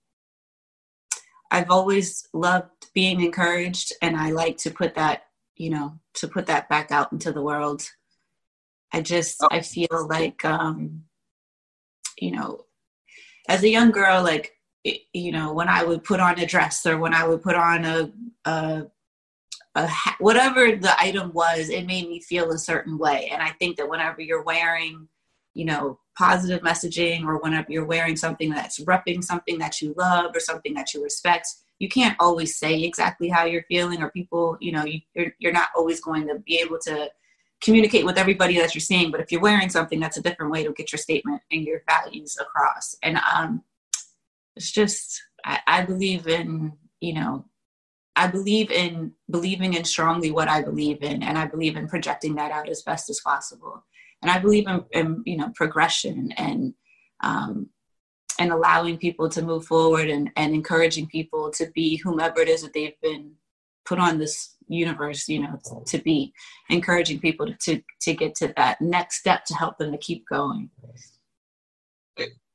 I've 1.50 1.70
always 1.70 2.26
loved 2.32 2.70
being 2.94 3.20
encouraged, 3.20 3.92
and 4.02 4.16
I 4.16 4.30
like 4.30 4.56
to 4.58 4.70
put 4.70 4.94
that, 4.96 5.24
you 5.56 5.70
know, 5.70 5.98
to 6.14 6.26
put 6.26 6.46
that 6.46 6.68
back 6.68 6.90
out 6.90 7.12
into 7.12 7.30
the 7.30 7.42
world. 7.42 7.88
I 8.92 9.02
just. 9.02 9.36
I 9.50 9.60
feel 9.60 10.06
like, 10.08 10.44
um, 10.44 11.04
you 12.18 12.32
know, 12.32 12.64
as 13.48 13.62
a 13.62 13.68
young 13.68 13.90
girl, 13.90 14.22
like 14.22 14.52
you 14.84 15.32
know, 15.32 15.52
when 15.52 15.68
I 15.68 15.84
would 15.84 16.02
put 16.04 16.20
on 16.20 16.38
a 16.38 16.46
dress 16.46 16.84
or 16.86 16.98
when 16.98 17.14
I 17.14 17.26
would 17.26 17.42
put 17.42 17.54
on 17.54 17.84
a, 17.84 18.12
a, 18.44 18.86
a 19.74 19.88
whatever 20.18 20.76
the 20.76 20.94
item 20.98 21.32
was, 21.32 21.68
it 21.68 21.86
made 21.86 22.08
me 22.08 22.20
feel 22.20 22.50
a 22.50 22.58
certain 22.58 22.98
way. 22.98 23.28
And 23.32 23.42
I 23.42 23.50
think 23.50 23.76
that 23.76 23.88
whenever 23.88 24.20
you're 24.20 24.42
wearing, 24.42 25.08
you 25.54 25.64
know, 25.64 25.98
positive 26.18 26.62
messaging 26.62 27.24
or 27.24 27.40
whenever 27.40 27.70
you're 27.70 27.84
wearing 27.84 28.16
something 28.16 28.50
that's 28.50 28.80
repping 28.80 29.22
something 29.22 29.58
that 29.58 29.80
you 29.80 29.94
love 29.96 30.32
or 30.34 30.40
something 30.40 30.74
that 30.74 30.92
you 30.92 31.02
respect, 31.02 31.48
you 31.78 31.88
can't 31.88 32.16
always 32.20 32.56
say 32.56 32.82
exactly 32.82 33.28
how 33.28 33.44
you're 33.44 33.64
feeling 33.64 34.02
or 34.02 34.10
people, 34.10 34.56
you 34.60 34.72
know, 34.72 34.84
you, 34.84 35.00
you're, 35.14 35.32
you're 35.38 35.52
not 35.52 35.68
always 35.76 36.00
going 36.00 36.26
to 36.28 36.38
be 36.40 36.58
able 36.58 36.78
to 36.80 37.08
communicate 37.60 38.04
with 38.04 38.18
everybody 38.18 38.58
that 38.58 38.74
you're 38.74 38.80
seeing. 38.80 39.10
But 39.10 39.20
if 39.20 39.32
you're 39.32 39.40
wearing 39.40 39.68
something, 39.68 40.00
that's 40.00 40.16
a 40.16 40.22
different 40.22 40.52
way 40.52 40.64
to 40.64 40.72
get 40.72 40.92
your 40.92 40.98
statement 40.98 41.40
and 41.50 41.62
your 41.62 41.82
values 41.88 42.36
across. 42.40 42.96
And 43.02 43.18
um, 43.34 43.62
it's 44.56 44.70
just 44.70 45.22
I, 45.44 45.60
I 45.66 45.84
believe 45.84 46.26
in 46.26 46.72
you 47.00 47.14
know 47.14 47.46
I 48.14 48.26
believe 48.26 48.70
in 48.70 49.12
believing 49.30 49.74
in 49.74 49.84
strongly 49.84 50.30
what 50.30 50.48
I 50.48 50.62
believe 50.62 51.02
in, 51.02 51.22
and 51.22 51.38
I 51.38 51.46
believe 51.46 51.76
in 51.76 51.88
projecting 51.88 52.34
that 52.34 52.50
out 52.50 52.68
as 52.68 52.82
best 52.82 53.08
as 53.08 53.20
possible. 53.20 53.84
And 54.20 54.30
I 54.30 54.38
believe 54.38 54.66
in, 54.68 54.84
in 54.92 55.22
you 55.24 55.36
know 55.38 55.50
progression 55.54 56.32
and 56.36 56.74
um, 57.22 57.70
and 58.38 58.52
allowing 58.52 58.98
people 58.98 59.28
to 59.28 59.42
move 59.42 59.64
forward 59.64 60.08
and, 60.08 60.30
and 60.36 60.54
encouraging 60.54 61.06
people 61.06 61.50
to 61.52 61.70
be 61.74 61.96
whomever 61.98 62.40
it 62.40 62.48
is 62.48 62.62
that 62.62 62.72
they've 62.72 63.00
been 63.02 63.32
put 63.84 63.98
on 63.98 64.18
this 64.18 64.56
universe, 64.68 65.28
you 65.28 65.40
know, 65.40 65.58
to, 65.64 65.84
to 65.84 66.02
be 66.02 66.32
encouraging 66.70 67.20
people 67.20 67.46
to, 67.46 67.56
to 67.60 67.82
to 68.00 68.14
get 68.14 68.34
to 68.36 68.52
that 68.56 68.80
next 68.80 69.18
step 69.18 69.44
to 69.46 69.54
help 69.54 69.78
them 69.78 69.92
to 69.92 69.98
keep 69.98 70.24
going 70.28 70.70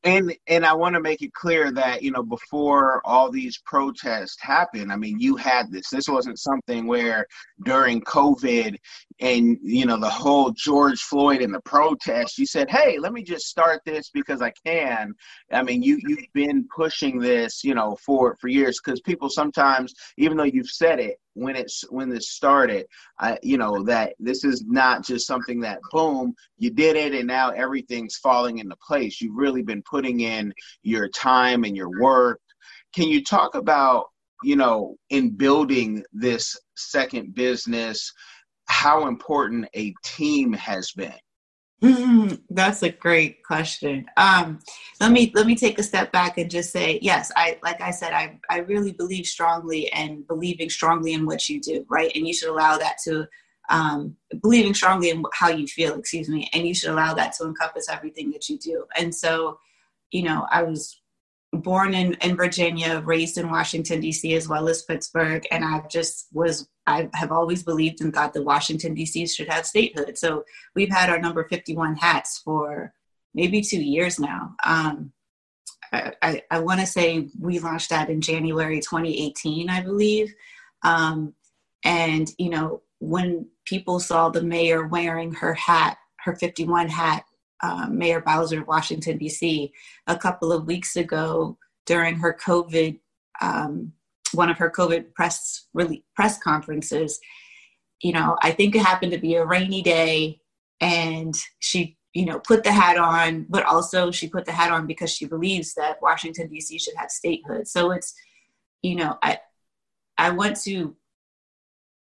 and 0.03 0.35
and 0.47 0.65
I 0.65 0.73
want 0.73 0.95
to 0.95 1.01
make 1.01 1.21
it 1.21 1.33
clear 1.33 1.71
that 1.71 2.01
you 2.01 2.11
know 2.11 2.23
before 2.23 3.01
all 3.05 3.31
these 3.31 3.57
protests 3.65 4.37
happened, 4.39 4.91
I 4.91 4.95
mean 4.95 5.19
you 5.19 5.35
had 5.35 5.71
this. 5.71 5.89
This 5.89 6.07
wasn't 6.07 6.39
something 6.39 6.87
where 6.87 7.25
during 7.65 8.01
COVID 8.01 8.77
and 9.19 9.57
you 9.61 9.85
know 9.85 9.99
the 9.99 10.09
whole 10.09 10.51
George 10.51 10.99
Floyd 11.01 11.41
and 11.41 11.53
the 11.53 11.61
protests, 11.61 12.37
you 12.37 12.45
said, 12.45 12.69
"Hey, 12.69 12.97
let 12.99 13.13
me 13.13 13.23
just 13.23 13.47
start 13.47 13.81
this 13.85 14.09
because 14.11 14.41
I 14.41 14.53
can." 14.65 15.13
I 15.51 15.63
mean 15.63 15.81
you 15.81 15.99
you've 16.07 16.31
been 16.33 16.67
pushing 16.75 17.19
this 17.19 17.63
you 17.63 17.73
know 17.73 17.97
for 18.05 18.37
for 18.39 18.47
years 18.47 18.79
because 18.83 19.01
people 19.01 19.29
sometimes 19.29 19.93
even 20.17 20.37
though 20.37 20.43
you've 20.43 20.69
said 20.69 20.99
it 20.99 21.17
when 21.37 21.55
it's 21.55 21.83
when 21.89 22.09
this 22.09 22.29
started 22.29 22.87
I, 23.19 23.37
you 23.43 23.57
know 23.57 23.83
that 23.83 24.13
this 24.19 24.43
is 24.43 24.63
not 24.65 25.05
just 25.05 25.27
something 25.27 25.59
that 25.61 25.79
boom 25.91 26.33
you 26.57 26.71
did 26.71 26.95
it 26.95 27.13
and 27.13 27.27
now 27.27 27.51
everything's 27.51 28.17
falling 28.17 28.59
into 28.59 28.75
place. 28.85 29.21
You've 29.21 29.35
really 29.37 29.61
been 29.61 29.83
putting 29.83 30.21
in 30.21 30.53
your 30.83 31.07
time 31.09 31.63
and 31.63 31.77
your 31.77 31.99
work. 31.99 32.41
Can 32.93 33.07
you 33.07 33.23
talk 33.23 33.55
about 33.55 34.07
you 34.43 34.55
know 34.55 34.95
in 35.09 35.29
building 35.29 36.03
this 36.13 36.57
second 36.75 37.35
business 37.35 38.11
how 38.65 39.07
important 39.07 39.67
a 39.75 39.93
team 40.03 40.53
has 40.53 40.91
been 40.91 41.13
that's 42.49 42.81
a 42.81 42.89
great 42.89 43.43
question. 43.43 44.05
Um, 44.17 44.59
let 44.99 45.11
me 45.11 45.31
let 45.35 45.45
me 45.45 45.55
take 45.55 45.77
a 45.77 45.83
step 45.83 46.11
back 46.11 46.37
and 46.37 46.49
just 46.49 46.71
say, 46.71 46.99
yes, 47.01 47.31
I 47.35 47.59
like 47.61 47.81
I 47.81 47.91
said, 47.91 48.13
I 48.13 48.39
I 48.49 48.59
really 48.59 48.93
believe 48.93 49.25
strongly 49.25 49.91
and 49.91 50.27
believing 50.27 50.69
strongly 50.69 51.13
in 51.13 51.25
what 51.25 51.47
you 51.49 51.61
do, 51.61 51.85
right? 51.89 52.11
And 52.15 52.27
you 52.27 52.33
should 52.33 52.49
allow 52.49 52.77
that 52.77 52.97
to 53.05 53.27
um, 53.69 54.15
believing 54.41 54.73
strongly 54.73 55.09
in 55.09 55.23
how 55.33 55.49
you 55.49 55.67
feel, 55.67 55.95
excuse 55.95 56.29
me, 56.29 56.49
and 56.53 56.67
you 56.67 56.73
should 56.73 56.89
allow 56.89 57.13
that 57.13 57.33
to 57.33 57.45
encompass 57.45 57.89
everything 57.89 58.31
that 58.31 58.47
you 58.49 58.57
do. 58.57 58.85
And 58.97 59.13
so, 59.13 59.59
you 60.11 60.23
know, 60.23 60.47
I 60.49 60.63
was 60.63 61.01
born 61.53 61.93
in, 61.93 62.13
in 62.15 62.35
Virginia, 62.35 63.01
raised 63.05 63.37
in 63.37 63.49
Washington, 63.49 63.99
D.C., 64.01 64.33
as 64.35 64.47
well 64.47 64.69
as 64.69 64.83
Pittsburgh. 64.83 65.45
And 65.51 65.65
I 65.65 65.83
just 65.89 66.27
was, 66.31 66.67
I 66.87 67.09
have 67.13 67.31
always 67.31 67.63
believed 67.63 68.01
and 68.01 68.13
thought 68.13 68.33
that 68.33 68.43
Washington, 68.43 68.93
D.C. 68.93 69.27
should 69.27 69.49
have 69.49 69.65
statehood. 69.65 70.17
So 70.17 70.45
we've 70.73 70.89
had 70.89 71.09
our 71.09 71.19
number 71.19 71.45
51 71.47 71.97
hats 71.97 72.39
for 72.39 72.93
maybe 73.33 73.61
two 73.61 73.81
years 73.81 74.19
now. 74.19 74.55
Um, 74.65 75.11
I, 75.91 76.13
I, 76.21 76.41
I 76.49 76.59
want 76.59 76.79
to 76.79 76.85
say 76.85 77.27
we 77.39 77.59
launched 77.59 77.89
that 77.89 78.09
in 78.09 78.21
January 78.21 78.79
2018, 78.79 79.69
I 79.69 79.81
believe. 79.81 80.33
Um, 80.83 81.33
and, 81.83 82.31
you 82.37 82.49
know, 82.49 82.81
when 82.99 83.47
people 83.65 83.99
saw 83.99 84.29
the 84.29 84.41
mayor 84.41 84.87
wearing 84.87 85.33
her 85.33 85.53
hat, 85.53 85.97
her 86.21 86.35
51 86.35 86.87
hat, 86.87 87.25
um, 87.61 87.97
Mayor 87.97 88.21
Bowser 88.21 88.61
of 88.61 88.67
Washington, 88.67 89.17
D.C., 89.17 89.73
a 90.07 90.17
couple 90.17 90.53
of 90.53 90.67
weeks 90.67 90.95
ago 90.95 91.57
during 91.85 92.17
her 92.17 92.37
COVID, 92.41 92.99
um, 93.41 93.93
one 94.33 94.49
of 94.49 94.57
her 94.57 94.69
COVID 94.69 95.13
press 95.13 95.67
press 96.15 96.37
conferences. 96.39 97.19
You 98.01 98.13
know, 98.13 98.37
I 98.41 98.51
think 98.51 98.75
it 98.75 98.85
happened 98.85 99.11
to 99.13 99.17
be 99.17 99.35
a 99.35 99.45
rainy 99.45 99.81
day, 99.81 100.39
and 100.79 101.33
she, 101.59 101.97
you 102.13 102.25
know, 102.25 102.39
put 102.39 102.63
the 102.63 102.71
hat 102.71 102.97
on, 102.97 103.45
but 103.49 103.65
also 103.65 104.11
she 104.11 104.29
put 104.29 104.45
the 104.45 104.51
hat 104.51 104.71
on 104.71 104.85
because 104.85 105.11
she 105.11 105.25
believes 105.25 105.73
that 105.75 106.01
Washington 106.01 106.47
D.C. 106.47 106.77
should 106.77 106.95
have 106.95 107.09
statehood. 107.09 107.67
So 107.67 107.91
it's, 107.91 108.13
you 108.83 108.95
know, 108.95 109.17
I, 109.23 109.39
I 110.17 110.29
want 110.31 110.61
to 110.61 110.95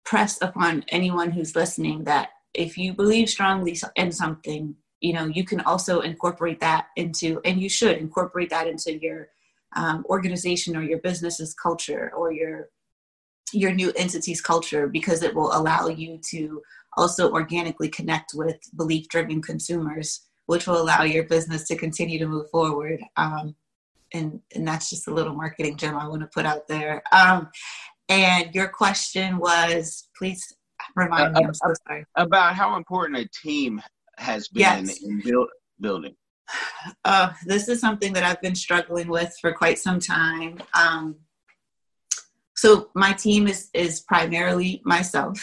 press 0.05 0.39
upon 0.41 0.85
anyone 0.89 1.31
who's 1.31 1.57
listening 1.57 2.05
that 2.05 2.31
if 2.55 2.79
you 2.79 2.95
believe 2.95 3.29
strongly 3.29 3.77
in 3.97 4.13
something 4.13 4.75
you 5.01 5.13
know 5.13 5.27
you 5.27 5.45
can 5.45 5.61
also 5.63 6.01
incorporate 6.01 6.61
that 6.61 6.87
into 6.97 7.41
and 7.45 7.61
you 7.61 7.69
should 7.69 7.99
incorporate 7.99 8.49
that 8.51 8.67
into 8.67 8.97
your 8.99 9.29
um, 9.75 10.05
organization 10.09 10.77
or 10.77 10.83
your 10.83 10.99
business's 11.01 11.55
culture 11.55 12.13
or 12.17 12.33
your 12.33 12.69
your 13.53 13.73
new 13.73 13.93
entity's 13.93 14.41
culture 14.41 14.89
because 14.89 15.23
it 15.23 15.35
will 15.35 15.57
allow 15.57 15.87
you 15.87 16.19
to 16.31 16.61
also 16.97 17.31
organically 17.31 17.89
connect 17.89 18.33
with 18.35 18.57
belief 18.77 19.09
driven 19.09 19.41
consumers 19.41 20.23
which 20.47 20.67
will 20.67 20.81
allow 20.81 21.03
your 21.03 21.25
business 21.25 21.67
to 21.67 21.77
continue 21.77 22.19
to 22.19 22.27
move 22.27 22.51
forward 22.51 23.01
um, 23.17 23.55
and 24.15 24.41
and 24.55 24.67
that's 24.67 24.91
just 24.91 25.07
a 25.07 25.15
little 25.15 25.35
marketing 25.35 25.77
gem 25.77 25.97
i 25.97 26.09
want 26.09 26.21
to 26.21 26.29
put 26.35 26.45
out 26.45 26.67
there 26.67 27.03
um, 27.13 27.49
and 28.09 28.53
your 28.55 28.69
question 28.69 29.39
was 29.39 30.09
please 30.19 30.57
remind 30.97 31.37
uh, 31.37 31.41
me 31.41 31.47
i'm 31.47 31.55
so 31.55 31.73
sorry 31.87 32.05
about 32.17 32.57
how 32.57 32.77
important 32.77 33.19
a 33.19 33.29
team 33.45 33.81
has 34.19 34.49
been 34.49 34.61
yes. 34.61 35.03
in 35.03 35.21
build, 35.21 35.49
building? 35.81 36.15
Uh, 37.05 37.33
this 37.45 37.69
is 37.69 37.81
something 37.81 38.13
that 38.13 38.23
I've 38.23 38.41
been 38.41 38.55
struggling 38.55 39.09
with 39.09 39.35
for 39.41 39.53
quite 39.53 39.79
some 39.79 39.99
time. 39.99 40.59
Um, 40.75 41.17
so 42.55 42.91
my 42.95 43.13
team 43.13 43.49
is 43.49 43.69
is 43.75 44.01
primarily 44.01 44.81
myself, 44.85 45.39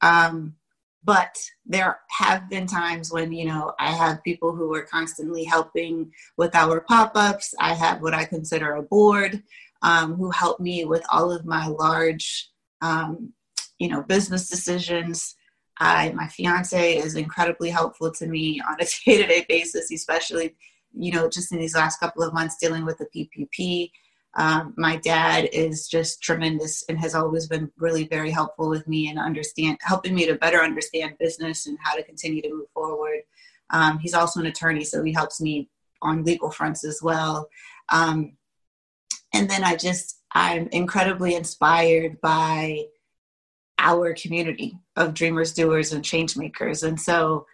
um, 0.00 0.54
but 1.02 1.36
there 1.66 1.98
have 2.10 2.48
been 2.48 2.66
times 2.66 3.12
when 3.12 3.32
you 3.32 3.46
know 3.46 3.74
I 3.78 3.90
have 3.92 4.24
people 4.24 4.54
who 4.54 4.72
are 4.74 4.82
constantly 4.82 5.44
helping 5.44 6.12
with 6.36 6.54
our 6.54 6.80
pop 6.80 7.12
ups. 7.16 7.54
I 7.58 7.74
have 7.74 8.00
what 8.00 8.14
I 8.14 8.24
consider 8.24 8.74
a 8.74 8.82
board 8.82 9.42
um, 9.84 10.14
who 10.14 10.30
help 10.30 10.58
me 10.58 10.84
with 10.86 11.04
all 11.12 11.30
of 11.30 11.44
my 11.44 11.66
large, 11.66 12.50
um, 12.80 13.32
you 13.78 13.88
know, 13.88 14.02
business 14.02 14.48
decisions. 14.48 15.36
I, 15.78 16.12
my 16.12 16.28
fiance 16.28 16.96
is 16.96 17.16
incredibly 17.16 17.70
helpful 17.70 18.12
to 18.12 18.26
me 18.26 18.60
on 18.60 18.76
a 18.80 18.84
day 19.04 19.20
to 19.20 19.26
day 19.26 19.46
basis, 19.48 19.90
especially, 19.90 20.54
you 20.92 21.12
know, 21.12 21.28
just 21.28 21.52
in 21.52 21.58
these 21.58 21.74
last 21.74 21.98
couple 21.98 22.22
of 22.22 22.34
months 22.34 22.56
dealing 22.60 22.84
with 22.84 22.98
the 22.98 23.06
PPP. 23.14 23.90
Um, 24.36 24.74
my 24.76 24.96
dad 24.96 25.48
is 25.52 25.86
just 25.86 26.20
tremendous 26.22 26.84
and 26.88 26.98
has 26.98 27.14
always 27.14 27.46
been 27.46 27.70
really 27.78 28.08
very 28.08 28.30
helpful 28.30 28.68
with 28.68 28.86
me 28.88 29.08
and 29.08 29.18
understand 29.18 29.78
helping 29.80 30.14
me 30.14 30.26
to 30.26 30.34
better 30.34 30.60
understand 30.60 31.14
business 31.20 31.66
and 31.66 31.78
how 31.82 31.94
to 31.94 32.02
continue 32.02 32.42
to 32.42 32.50
move 32.50 32.68
forward. 32.74 33.20
Um, 33.70 33.98
he's 33.98 34.14
also 34.14 34.40
an 34.40 34.46
attorney, 34.46 34.84
so 34.84 35.02
he 35.04 35.12
helps 35.12 35.40
me 35.40 35.68
on 36.02 36.24
legal 36.24 36.50
fronts 36.50 36.84
as 36.84 37.00
well. 37.00 37.48
Um, 37.90 38.36
and 39.32 39.48
then 39.48 39.64
I 39.64 39.76
just 39.76 40.20
I'm 40.32 40.68
incredibly 40.68 41.34
inspired 41.36 42.20
by 42.20 42.86
our 43.78 44.14
community 44.14 44.78
of 44.96 45.14
dreamers, 45.14 45.52
doers, 45.52 45.92
and 45.92 46.04
change 46.04 46.36
makers. 46.36 46.82
And 46.82 47.00
so, 47.00 47.46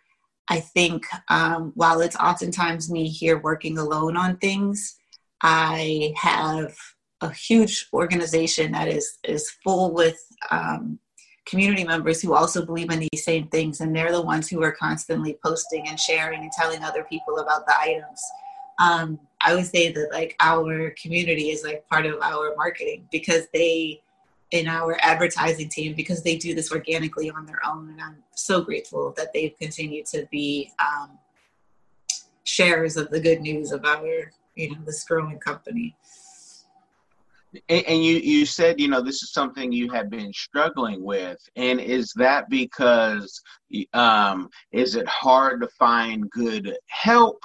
I 0.49 0.59
think 0.59 1.06
um, 1.28 1.73
while 1.76 2.00
it's 2.00 2.16
oftentimes 2.16 2.90
me 2.90 3.09
here 3.09 3.38
working 3.38 3.78
alone 3.78 4.16
on 4.16 4.37
things, 4.37 4.97
I 5.42 6.12
have 6.16 6.75
a 7.20 7.32
huge 7.32 7.88
organization 7.92 8.73
that 8.73 8.88
is 8.88 9.18
is 9.23 9.50
full 9.62 9.94
with 9.94 10.20
um, 10.50 10.99
community 11.47 11.85
members 11.85 12.20
who 12.20 12.35
also 12.35 12.64
believe 12.64 12.90
in 12.90 13.06
these 13.12 13.25
same 13.25 13.49
things, 13.49 13.80
and 13.80 13.94
they're 13.94 14.12
the 14.12 14.23
ones 14.23 14.49
who 14.49 14.62
are 14.62 14.73
constantly 14.73 15.38
posting 15.44 15.88
and 15.88 15.99
sharing 15.99 16.40
and 16.40 16.52
telling 16.52 16.82
other 16.82 17.04
people 17.04 17.38
about 17.38 17.66
the 17.66 17.78
items. 17.78 18.20
Um, 18.78 19.20
I 19.42 19.54
would 19.54 19.66
say 19.66 19.92
that 19.92 20.11
like 20.12 20.37
our 20.40 20.94
community 21.00 21.50
is 21.50 21.62
like 21.64 21.87
part 21.88 22.06
of 22.06 22.20
our 22.23 22.54
marketing 22.56 23.06
because 23.12 23.47
they 23.52 24.02
in 24.50 24.66
our 24.66 24.99
advertising 25.02 25.69
team 25.69 25.95
because 25.95 26.23
they 26.23 26.37
do 26.37 26.54
this 26.54 26.73
organically 26.73 27.30
on 27.30 27.47
their 27.47 27.61
own 27.64 27.88
and 27.90 28.00
i'm 28.00 28.16
so 28.35 28.61
grateful 28.61 29.14
that 29.16 29.33
they've 29.33 29.57
continued 29.59 30.04
to 30.04 30.26
be 30.30 30.73
um, 30.80 31.11
shares 32.45 32.97
of 32.97 33.11
the 33.11 33.21
good 33.21 33.40
news 33.40 33.73
of 33.73 33.85
our 33.85 34.33
you 34.54 34.71
know 34.71 34.78
this 34.85 35.04
growing 35.04 35.38
company. 35.38 35.97
And, 37.69 37.85
and 37.87 38.04
you 38.04 38.16
you 38.16 38.47
said 38.47 38.80
you 38.80 38.88
know 38.88 39.00
this 39.00 39.23
is 39.23 39.33
something 39.33 39.73
you 39.73 39.90
have 39.90 40.09
been 40.11 40.33
struggling 40.33 41.02
with 41.02 41.38
and 41.57 41.80
is 41.80 42.12
that 42.16 42.49
because 42.49 43.40
um 43.92 44.49
is 44.73 44.95
it 44.95 45.09
hard 45.09 45.61
to 45.62 45.69
find 45.78 46.30
good 46.30 46.76
help? 46.87 47.42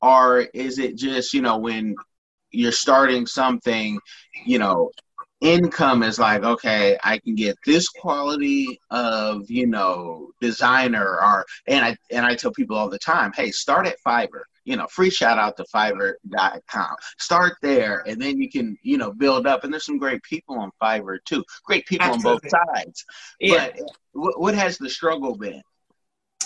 Or 0.00 0.40
is 0.54 0.78
it 0.78 0.96
just 0.96 1.34
you 1.34 1.42
know 1.42 1.58
when 1.58 1.96
you're 2.50 2.72
starting 2.72 3.26
something 3.26 3.98
you 4.46 4.58
know 4.58 4.90
income 5.40 6.02
is 6.02 6.18
like 6.18 6.42
okay 6.42 6.98
i 7.04 7.16
can 7.18 7.34
get 7.34 7.56
this 7.64 7.88
quality 7.88 8.80
of 8.90 9.48
you 9.48 9.66
know 9.66 10.30
designer 10.40 11.18
or 11.20 11.44
and 11.68 11.84
i 11.84 11.96
and 12.10 12.26
i 12.26 12.34
tell 12.34 12.52
people 12.52 12.76
all 12.76 12.88
the 12.88 12.98
time 12.98 13.32
hey 13.36 13.50
start 13.50 13.86
at 13.86 13.96
fiverr. 14.04 14.42
You 14.64 14.76
know 14.76 14.86
free 14.88 15.10
shout 15.10 15.38
out 15.38 15.56
to 15.56 15.64
fiverr.com 15.74 16.96
start 17.18 17.54
there 17.62 18.02
and 18.06 18.20
then 18.20 18.38
you 18.40 18.50
can 18.50 18.76
you 18.82 18.98
know 18.98 19.12
build 19.12 19.46
up. 19.46 19.64
And 19.64 19.72
there's 19.72 19.86
some 19.86 19.98
great 19.98 20.22
people 20.22 20.58
on 20.58 20.70
fiverr 20.82 21.18
too. 21.24 21.44
Great 21.64 21.86
people 21.86 22.06
Absolutely. 22.06 22.30
on 22.30 22.40
both 22.42 22.76
sides. 22.76 23.04
Yeah. 23.40 23.68
but 23.68 23.78
eh, 23.78 24.30
what 24.36 24.54
has 24.54 24.76
the 24.76 24.90
struggle 24.90 25.36
been 25.36 25.62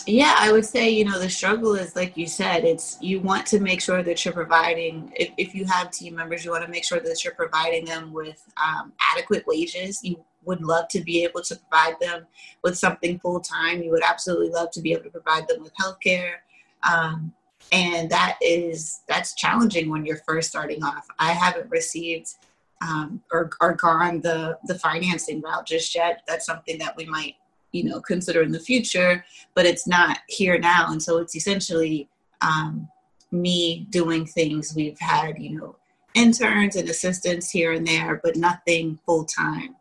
yeah 0.07 0.35
i 0.39 0.51
would 0.51 0.65
say 0.65 0.91
you 0.91 1.05
know 1.05 1.19
the 1.19 1.29
struggle 1.29 1.75
is 1.75 1.95
like 1.95 2.17
you 2.17 2.27
said 2.27 2.65
it's 2.65 2.99
you 3.01 3.21
want 3.21 3.47
to 3.47 3.61
make 3.61 3.81
sure 3.81 4.03
that 4.03 4.25
you're 4.25 4.35
providing 4.35 5.13
if, 5.17 5.31
if 5.37 5.55
you 5.55 5.65
have 5.65 5.91
team 5.91 6.15
members 6.15 6.45
you 6.45 6.51
want 6.51 6.65
to 6.65 6.71
make 6.71 6.85
sure 6.85 7.01
that 7.01 7.23
you're 7.25 7.35
providing 7.35 7.85
them 7.85 8.13
with 8.13 8.43
um, 8.63 8.93
adequate 9.15 9.47
wages. 9.47 10.01
You 10.03 10.23
would 10.45 10.61
love 10.61 10.89
to 10.89 11.01
be 11.01 11.23
able 11.23 11.41
to 11.43 11.57
provide 11.57 12.01
them 12.01 12.27
with 12.65 12.77
something 12.77 13.19
full 13.21 13.41
time 13.41 13.83
you 13.83 13.91
would 13.91 14.03
absolutely 14.03 14.51
love 14.51 14.71
to 14.73 14.81
be 14.81 14.93
able 14.93 15.05
to 15.05 15.11
provide 15.11 15.47
them 15.47 15.63
with 15.63 15.73
health 15.79 15.99
care 16.01 16.43
um, 16.83 17.33
and 17.71 18.11
that 18.11 18.39
is 18.41 19.03
that's 19.09 19.35
challenging 19.35 19.89
when 19.89 20.05
you're 20.05 20.17
first 20.17 20.51
starting 20.51 20.83
off. 20.83 21.07
I 21.19 21.33
haven't 21.33 21.71
received 21.71 22.35
um, 22.83 23.23
or, 23.31 23.51
or 23.61 23.75
gone 23.75 24.21
the 24.21 24.59
the 24.65 24.79
financing 24.79 25.41
route 25.41 25.67
just 25.67 25.95
yet. 25.95 26.23
That's 26.27 26.47
something 26.47 26.79
that 26.79 26.97
we 26.97 27.07
might 27.07 27.37
you 27.73 27.85
know 27.85 28.01
consider 28.01 28.43
in 28.43 28.53
the 28.53 28.61
future 28.61 29.25
but 29.55 29.67
it's 29.67 29.87
not 29.87 30.19
here 30.29 30.59
now. 30.59 30.87
And 30.91 31.03
so 31.03 31.19
it's 31.19 31.37
essentially 31.37 32.09
um, 32.41 32.89
me 33.31 33.87
doing 33.91 34.25
things. 34.27 34.75
We've 34.75 34.99
had 34.99 35.39
you 35.39 35.59
know 35.59 35.77
interns 36.15 36.77
and 36.77 36.89
assistants 36.89 37.51
here 37.51 37.73
and 37.73 37.87
there 37.87 38.21
but 38.23 38.37
nothing 38.37 38.99
full 39.07 39.25
time 39.25 39.75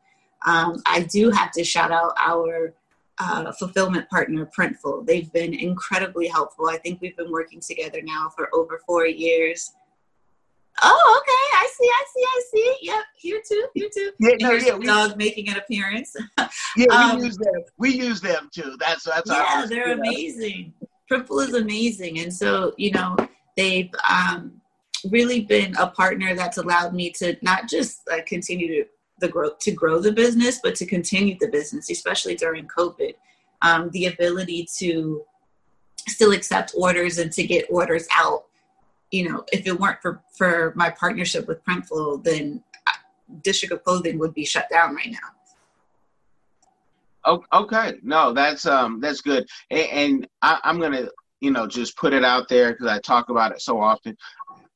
um, 0.45 0.81
i 0.85 1.01
do 1.01 1.29
have 1.29 1.51
to 1.51 1.61
shout 1.61 1.91
out 1.91 2.13
our 2.17 2.73
uh, 3.21 3.51
fulfillment 3.51 4.09
partner 4.09 4.49
printful. 4.57 5.05
They've 5.05 5.31
been 5.31 5.53
incredibly 5.53 6.27
helpful. 6.27 6.69
I 6.69 6.77
think 6.77 7.01
we've 7.01 7.15
been 7.15 7.31
working 7.31 7.59
together 7.59 8.01
now 8.01 8.31
for 8.35 8.49
over 8.53 8.81
four 8.85 9.05
years 9.05 9.73
Oh, 10.83 11.21
okay. 11.21 11.57
I 11.57 11.69
see. 11.77 11.89
I 11.89 12.05
see. 12.13 12.23
I 12.23 12.41
see. 12.51 12.77
Yep. 12.81 13.03
Here 13.17 13.41
too. 13.47 13.67
Here 13.73 13.89
too. 13.93 14.11
Yeah, 14.19 14.35
no, 14.39 14.51
yeah. 14.53 14.75
We, 14.75 14.85
dog 14.85 15.17
making 15.17 15.49
an 15.49 15.57
appearance. 15.57 16.15
yeah, 16.77 16.85
um, 16.91 17.17
we 17.17 17.25
use 17.25 17.37
them. 17.37 17.61
We 17.77 17.89
use 17.89 18.21
them 18.21 18.49
too. 18.53 18.75
That's 18.79 19.03
that's. 19.03 19.29
Yeah, 19.29 19.65
they're 19.67 19.93
amazing. 19.93 20.73
Printful 21.11 21.47
is 21.47 21.53
amazing, 21.53 22.19
and 22.19 22.33
so 22.33 22.73
you 22.77 22.91
know 22.91 23.15
they've 23.57 23.91
um, 24.09 24.61
really 25.09 25.41
been 25.41 25.75
a 25.77 25.87
partner 25.87 26.35
that's 26.35 26.57
allowed 26.57 26.93
me 26.93 27.11
to 27.11 27.37
not 27.41 27.67
just 27.67 28.01
uh, 28.11 28.21
continue 28.25 28.67
to 28.67 28.89
the 29.19 29.27
growth 29.27 29.59
to 29.59 29.71
grow 29.71 29.99
the 29.99 30.11
business, 30.11 30.59
but 30.63 30.75
to 30.75 30.85
continue 30.85 31.37
the 31.39 31.47
business, 31.47 31.89
especially 31.89 32.35
during 32.35 32.67
COVID. 32.67 33.13
Um, 33.61 33.91
the 33.91 34.07
ability 34.07 34.67
to 34.79 35.23
still 36.07 36.31
accept 36.31 36.73
orders 36.75 37.19
and 37.19 37.31
to 37.33 37.43
get 37.45 37.67
orders 37.69 38.07
out 38.15 38.45
you 39.11 39.29
know, 39.29 39.43
if 39.51 39.67
it 39.67 39.79
weren't 39.79 40.01
for 40.01 40.21
for 40.35 40.73
my 40.75 40.89
partnership 40.89 41.47
with 41.47 41.63
Printful, 41.63 42.23
then 42.23 42.63
uh, 42.87 42.91
District 43.43 43.73
of 43.73 43.83
Clothing 43.83 44.17
would 44.19 44.33
be 44.33 44.45
shut 44.45 44.67
down 44.69 44.95
right 44.95 45.11
now. 45.11 47.37
Okay, 47.53 47.93
no, 48.01 48.33
that's 48.33 48.65
um 48.65 48.99
that's 48.99 49.21
good, 49.21 49.47
and, 49.69 49.89
and 49.91 50.27
I, 50.41 50.59
I'm 50.63 50.79
gonna 50.79 51.07
you 51.39 51.51
know 51.51 51.67
just 51.67 51.95
put 51.97 52.13
it 52.13 52.23
out 52.23 52.47
there 52.47 52.71
because 52.71 52.87
I 52.87 52.99
talk 52.99 53.29
about 53.29 53.51
it 53.51 53.61
so 53.61 53.79
often. 53.79 54.17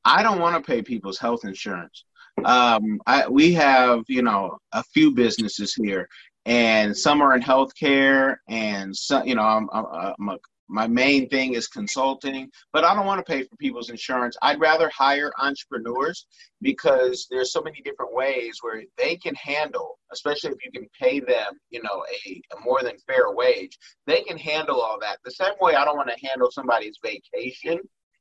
I 0.04 0.22
don't 0.22 0.38
want 0.38 0.54
to 0.54 0.70
pay 0.70 0.82
people's 0.82 1.18
health 1.18 1.44
insurance. 1.44 2.04
Um, 2.44 3.00
I, 3.06 3.26
we 3.26 3.52
have 3.54 4.04
you 4.06 4.22
know 4.22 4.58
a 4.72 4.84
few 4.84 5.12
businesses 5.12 5.74
here, 5.74 6.08
and 6.44 6.96
some 6.96 7.20
are 7.20 7.34
in 7.34 7.42
healthcare, 7.42 8.36
and 8.48 8.94
some 8.94 9.26
you 9.26 9.34
know 9.34 9.42
I'm, 9.42 9.68
I'm 9.72 10.28
a 10.28 10.38
my 10.68 10.86
main 10.86 11.28
thing 11.28 11.54
is 11.54 11.68
consulting, 11.68 12.50
but 12.72 12.84
I 12.84 12.94
don't 12.94 13.06
want 13.06 13.24
to 13.24 13.32
pay 13.32 13.42
for 13.42 13.56
people's 13.56 13.90
insurance. 13.90 14.36
I'd 14.42 14.60
rather 14.60 14.90
hire 14.90 15.32
entrepreneurs 15.38 16.26
because 16.60 17.26
there's 17.30 17.52
so 17.52 17.62
many 17.62 17.80
different 17.82 18.14
ways 18.14 18.58
where 18.62 18.82
they 18.98 19.16
can 19.16 19.34
handle, 19.36 19.98
especially 20.12 20.50
if 20.50 20.64
you 20.64 20.72
can 20.72 20.88
pay 21.00 21.20
them, 21.20 21.58
you 21.70 21.82
know, 21.82 22.04
a, 22.26 22.42
a 22.56 22.60
more 22.64 22.82
than 22.82 22.98
fair 23.06 23.30
wage. 23.30 23.78
They 24.06 24.22
can 24.22 24.38
handle 24.38 24.80
all 24.80 24.98
that. 25.00 25.18
The 25.24 25.30
same 25.30 25.54
way 25.60 25.74
I 25.74 25.84
don't 25.84 25.96
want 25.96 26.10
to 26.10 26.26
handle 26.26 26.50
somebody's 26.50 26.98
vacation. 27.02 27.78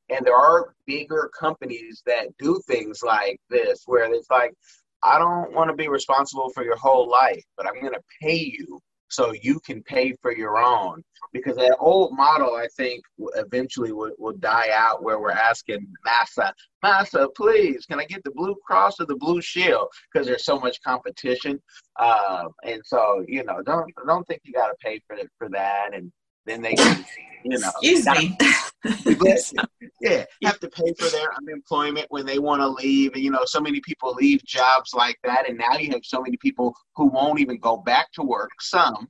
And 0.10 0.23
there 0.23 0.36
are 0.36 0.75
bigger 0.86 1.31
companies 1.38 2.03
that 2.05 2.27
do 2.38 2.62
things 2.67 3.01
like 3.03 3.39
this 3.49 3.84
where 3.88 4.13
it's 4.13 4.29
like, 4.29 4.53
I 5.01 5.17
don't 5.17 5.51
want 5.53 5.69
to 5.69 5.75
be 5.75 5.88
responsible 5.88 6.49
for 6.53 6.63
your 6.63 6.77
whole 6.77 7.10
life, 7.10 7.43
but 7.58 7.67
I'm 7.67 7.81
going 7.81 7.93
to 7.93 8.01
pay 8.21 8.38
you 8.38 8.79
so 9.15 9.34
you 9.41 9.60
can 9.62 9.82
pay 9.84 10.13
for 10.21 10.36
your 10.36 10.58
own. 10.58 11.04
Because 11.34 11.58
that 11.58 11.75
old 11.80 12.15
model 12.15 12.56
i 12.56 12.67
think 12.78 13.04
eventually 13.36 13.91
will, 13.91 14.12
will 14.17 14.38
die 14.38 14.69
out 14.71 15.04
where 15.04 15.19
we're 15.19 15.32
asking 15.32 15.86
massa 16.06 16.54
massa 16.82 17.28
please 17.36 17.86
can 17.86 17.99
i 17.99 18.06
get 18.06 18.23
the 18.23 18.32
blue 18.32 18.56
cross 18.65 18.99
or 18.99 19.06
the 19.06 19.15
blue 19.15 19.41
shield? 19.41 19.88
Because 20.12 20.28
there's 20.28 20.45
so 20.45 20.60
much 20.60 20.82
competition. 20.82 21.62
Uh, 21.99 22.45
and 22.63 22.82
so 22.86 23.23
you 23.28 23.43
know 23.43 23.62
don't 23.65 23.91
don't 24.08 24.25
think 24.28 24.41
you 24.43 24.54
got 24.54 24.67
to 24.67 24.75
pay 24.82 25.01
for 25.08 25.15
it 25.15 25.30
for 25.38 25.49
that 25.49 25.89
and 25.93 26.12
then 26.45 26.62
they 26.62 26.75
can, 26.75 27.06
you 27.43 27.58
know, 27.58 27.71
excuse 27.82 28.06
me. 28.08 28.38
yeah, 30.06 30.26
have 30.44 30.60
to 30.60 30.70
pay 30.70 30.94
for 30.98 31.10
their 31.10 31.34
unemployment 31.38 32.08
when 32.10 32.26
they 32.26 32.39
want 32.39 32.62
to 32.62 32.68
leave. 32.68 33.13
And, 33.13 33.24
you 33.24 33.32
know, 33.32 33.46
so 33.46 33.60
many 33.60 33.82
people 33.82 34.13
leave 34.13 34.44
jobs 34.44 34.94
like 34.94 35.18
that, 35.24 35.50
and 35.50 35.58
now 35.58 35.78
you 35.78 35.91
have 35.91 36.04
so 36.04 36.22
many 36.22 36.38
people 36.38 36.76
who 36.96 37.08
won't 37.08 37.39
even 37.39 37.58
go 37.58 37.78
back 37.78 38.12
to 38.13 38.24
work. 38.24 38.52
Some 38.62 39.10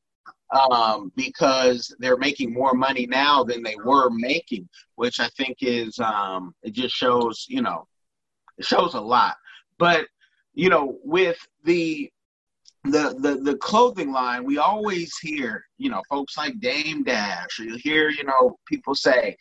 um, 0.52 1.12
because 1.16 1.94
they're 2.00 2.18
making 2.18 2.54
more 2.54 2.74
money 2.74 3.06
now 3.06 3.44
than 3.44 3.64
they 3.64 3.76
were 3.84 4.10
making, 4.10 4.68
which 4.96 5.20
I 5.20 5.28
think 5.38 5.58
is 5.62 6.00
um, 6.00 6.54
it 6.64 6.74
just 6.74 6.96
shows, 6.96 7.46
you 7.48 7.62
know, 7.62 7.88
it 8.58 8.66
shows 8.66 8.94
a 8.94 9.02
lot. 9.02 9.36
But 9.78 10.08
you 10.54 10.70
know, 10.70 10.98
with 11.04 11.38
the 11.64 12.10
the, 12.86 13.16
the 13.20 13.42
the 13.44 13.58
clothing 13.58 14.12
line, 14.12 14.46
we 14.46 14.58
always 14.60 15.18
hear, 15.18 15.66
you 15.78 15.90
know, 15.90 16.02
folks 16.10 16.38
like 16.38 16.60
Dame 16.60 17.04
Dash, 17.04 17.60
you 17.60 17.78
hear, 17.78 18.10
you 18.10 18.24
know, 18.24 18.58
people 18.68 18.96
say 18.96 19.36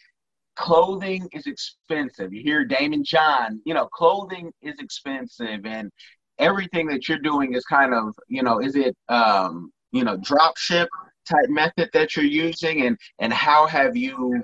clothing 0.57 1.29
is 1.33 1.47
expensive. 1.47 2.33
You 2.33 2.43
hear 2.43 2.67
Daymond 2.67 3.05
John, 3.05 3.61
you 3.65 3.75
know, 3.75 3.87
clothing 3.87 4.53
is 4.63 4.79
expensive 4.79 5.67
and 5.67 5.91
everything 6.39 6.87
that 6.89 7.09
you're 7.09 7.19
doing 7.19 7.55
is 7.55 7.65
kind 7.65 7.95
of, 7.95 8.15
you 8.29 8.43
know, 8.43 8.61
is 8.61 8.77
it 8.77 8.97
um, 9.09 9.73
you 9.93 10.05
know, 10.05 10.17
drop 10.17 10.57
ship 10.57 10.89
type 11.29 11.49
method 11.49 11.89
that 11.93 12.17
you're 12.17 12.25
using 12.25 12.87
and 12.87 12.99
and 13.19 13.33
how 13.33 13.67
have 13.67 13.97
you, 13.97 14.43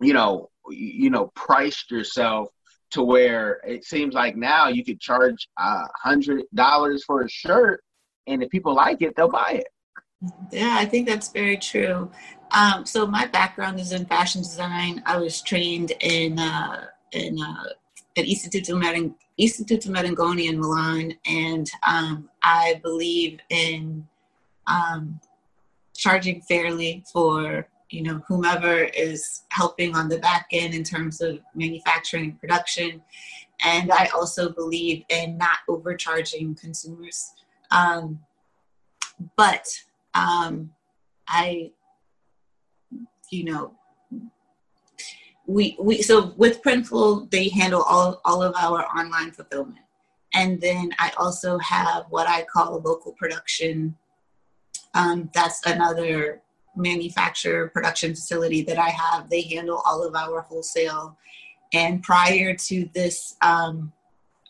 you 0.00 0.12
know, 0.12 0.48
you 0.70 1.10
know, 1.10 1.30
priced 1.34 1.90
yourself 1.90 2.48
to 2.90 3.02
where 3.02 3.60
it 3.66 3.84
seems 3.84 4.14
like 4.14 4.36
now 4.36 4.68
you 4.68 4.84
could 4.84 5.00
charge 5.00 5.48
a 5.58 5.80
hundred 6.02 6.44
dollars 6.54 7.04
for 7.04 7.22
a 7.22 7.28
shirt 7.28 7.82
and 8.26 8.42
if 8.42 8.50
people 8.50 8.74
like 8.74 9.02
it, 9.02 9.14
they'll 9.16 9.28
buy 9.28 9.60
it. 9.60 9.68
Yeah, 10.50 10.76
I 10.78 10.84
think 10.84 11.06
that's 11.06 11.28
very 11.28 11.56
true. 11.56 12.10
Um, 12.50 12.84
so 12.86 13.06
my 13.06 13.26
background 13.26 13.78
is 13.78 13.92
in 13.92 14.06
fashion 14.06 14.42
design. 14.42 15.02
I 15.06 15.16
was 15.18 15.42
trained 15.42 15.92
in 16.00 16.38
uh, 16.38 16.86
in 17.12 17.38
uh, 17.40 17.64
at 18.16 18.24
Istituto 18.24 18.70
Marang- 18.70 19.14
Istituto 19.38 19.88
Marangoni 19.88 20.48
in 20.48 20.58
Milan, 20.58 21.14
and 21.26 21.70
um, 21.86 22.28
I 22.42 22.80
believe 22.82 23.38
in 23.50 24.08
um, 24.66 25.20
charging 25.94 26.40
fairly 26.42 27.04
for 27.12 27.68
you 27.90 28.02
know, 28.02 28.22
whomever 28.28 28.84
is 28.84 29.42
helping 29.50 29.94
on 29.94 30.08
the 30.08 30.18
back 30.18 30.48
end 30.52 30.74
in 30.74 30.84
terms 30.84 31.20
of 31.20 31.38
manufacturing 31.54 32.24
and 32.24 32.40
production. 32.40 33.02
And 33.64 33.90
I 33.90 34.06
also 34.14 34.50
believe 34.50 35.04
in 35.08 35.38
not 35.38 35.58
overcharging 35.68 36.54
consumers. 36.54 37.32
Um, 37.70 38.20
but 39.36 39.66
um, 40.18 40.70
I, 41.26 41.70
you 43.30 43.44
know, 43.44 43.72
we, 45.46 45.76
we 45.80 46.02
so 46.02 46.34
with 46.36 46.62
Printful, 46.62 47.30
they 47.30 47.48
handle 47.48 47.82
all, 47.82 48.20
all 48.24 48.42
of 48.42 48.54
our 48.56 48.84
online 48.86 49.30
fulfillment. 49.30 49.78
And 50.34 50.60
then 50.60 50.90
I 50.98 51.12
also 51.16 51.58
have 51.58 52.04
what 52.10 52.28
I 52.28 52.44
call 52.44 52.80
local 52.80 53.12
production. 53.12 53.96
Um, 54.94 55.30
that's 55.32 55.64
another 55.64 56.42
manufacturer 56.76 57.68
production 57.68 58.14
facility 58.14 58.62
that 58.62 58.78
I 58.78 58.90
have. 58.90 59.30
They 59.30 59.42
handle 59.42 59.82
all 59.86 60.06
of 60.06 60.14
our 60.14 60.42
wholesale. 60.42 61.16
And 61.72 62.02
prior 62.02 62.54
to 62.54 62.88
this 62.94 63.36
um, 63.40 63.92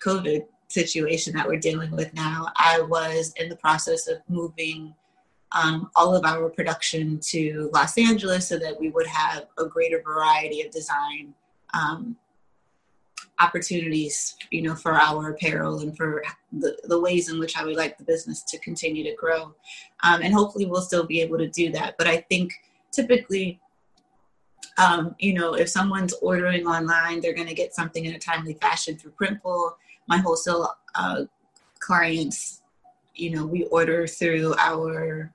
COVID 0.04 0.46
situation 0.68 1.34
that 1.34 1.46
we're 1.46 1.58
dealing 1.58 1.92
with 1.92 2.12
now, 2.14 2.48
I 2.56 2.80
was 2.80 3.32
in 3.36 3.48
the 3.48 3.56
process 3.56 4.08
of 4.08 4.18
moving 4.28 4.94
um, 5.52 5.90
all 5.96 6.14
of 6.14 6.24
our 6.24 6.48
production 6.50 7.18
to 7.20 7.70
Los 7.72 7.96
Angeles 7.96 8.48
so 8.48 8.58
that 8.58 8.78
we 8.78 8.90
would 8.90 9.06
have 9.06 9.46
a 9.58 9.64
greater 9.64 10.02
variety 10.02 10.62
of 10.62 10.70
design 10.70 11.34
um, 11.74 12.16
opportunities, 13.40 14.36
you 14.50 14.62
know, 14.62 14.74
for 14.74 14.94
our 14.94 15.30
apparel 15.30 15.80
and 15.80 15.96
for 15.96 16.22
the, 16.52 16.76
the 16.84 17.00
ways 17.00 17.30
in 17.30 17.38
which 17.38 17.56
I 17.56 17.64
would 17.64 17.76
like 17.76 17.96
the 17.96 18.04
business 18.04 18.42
to 18.48 18.58
continue 18.58 19.04
to 19.04 19.14
grow. 19.14 19.54
Um, 20.02 20.22
and 20.22 20.34
hopefully 20.34 20.66
we'll 20.66 20.82
still 20.82 21.06
be 21.06 21.20
able 21.20 21.38
to 21.38 21.48
do 21.48 21.70
that. 21.72 21.96
But 21.98 22.08
I 22.08 22.18
think 22.28 22.52
typically, 22.90 23.60
um, 24.76 25.14
you 25.18 25.34
know, 25.34 25.54
if 25.54 25.68
someone's 25.68 26.14
ordering 26.14 26.66
online, 26.66 27.20
they're 27.20 27.34
going 27.34 27.48
to 27.48 27.54
get 27.54 27.74
something 27.74 28.04
in 28.04 28.14
a 28.14 28.18
timely 28.18 28.54
fashion 28.54 28.96
through 28.96 29.12
Printful. 29.20 29.72
My 30.08 30.18
wholesale 30.18 30.74
uh, 30.94 31.24
clients, 31.78 32.62
you 33.14 33.30
know, 33.30 33.46
we 33.46 33.64
order 33.64 34.06
through 34.06 34.54
our 34.58 35.32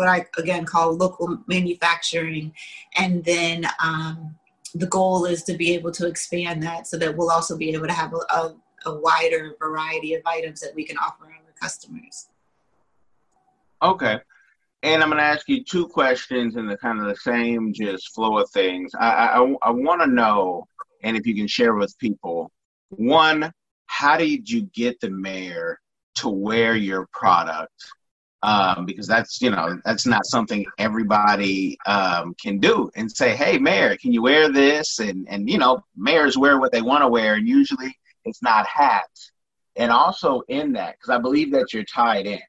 what 0.00 0.08
I 0.08 0.24
again 0.38 0.64
call 0.64 0.96
local 0.96 1.38
manufacturing, 1.46 2.54
and 2.96 3.22
then 3.22 3.66
um, 3.84 4.34
the 4.74 4.86
goal 4.86 5.26
is 5.26 5.42
to 5.42 5.54
be 5.54 5.74
able 5.74 5.92
to 5.92 6.06
expand 6.06 6.62
that 6.62 6.86
so 6.86 6.96
that 6.96 7.14
we'll 7.14 7.30
also 7.30 7.54
be 7.54 7.74
able 7.74 7.86
to 7.86 7.92
have 7.92 8.14
a, 8.14 8.34
a, 8.34 8.56
a 8.86 8.98
wider 8.98 9.54
variety 9.58 10.14
of 10.14 10.22
items 10.24 10.58
that 10.60 10.74
we 10.74 10.84
can 10.84 10.96
offer 10.96 11.24
our 11.24 11.52
customers. 11.60 12.28
Okay. 13.82 14.18
And 14.82 15.02
I'm 15.02 15.10
going 15.10 15.18
to 15.18 15.24
ask 15.24 15.46
you 15.50 15.62
two 15.62 15.86
questions 15.86 16.56
in 16.56 16.66
the 16.66 16.78
kind 16.78 16.98
of 16.98 17.06
the 17.06 17.16
same 17.16 17.74
just 17.74 18.14
flow 18.14 18.38
of 18.38 18.48
things. 18.50 18.92
I, 18.98 19.10
I, 19.10 19.54
I 19.62 19.70
want 19.70 20.00
to 20.00 20.06
know, 20.06 20.66
and 21.02 21.14
if 21.14 21.26
you 21.26 21.34
can 21.34 21.46
share 21.46 21.74
with 21.74 21.98
people, 21.98 22.50
one, 22.88 23.52
how 23.84 24.16
did 24.16 24.48
you 24.48 24.62
get 24.74 24.98
the 25.00 25.10
mayor 25.10 25.78
to 26.16 26.30
wear 26.30 26.74
your 26.74 27.06
product? 27.12 27.74
Um, 28.42 28.86
because 28.86 29.06
that's 29.06 29.40
you 29.40 29.50
know 29.50 29.78
that's 29.84 30.06
not 30.06 30.24
something 30.26 30.64
everybody 30.78 31.76
um, 31.86 32.34
can 32.42 32.58
do 32.58 32.90
and 32.96 33.10
say 33.10 33.36
hey 33.36 33.58
mayor 33.58 33.96
can 33.96 34.12
you 34.12 34.22
wear 34.22 34.50
this? 34.50 34.98
And 34.98 35.26
and 35.28 35.48
you 35.48 35.58
know 35.58 35.82
mayors 35.96 36.38
wear 36.38 36.58
what 36.58 36.72
they 36.72 36.82
want 36.82 37.02
to 37.02 37.08
wear 37.08 37.34
and 37.34 37.48
usually 37.48 37.94
it's 38.24 38.42
not 38.42 38.66
hats. 38.66 39.32
And 39.76 39.90
also 39.90 40.42
in 40.48 40.72
that 40.72 40.94
because 40.94 41.10
i 41.10 41.18
believe 41.18 41.52
that 41.52 41.72
you're 41.72 41.84
tied 41.84 42.26
in. 42.26 42.40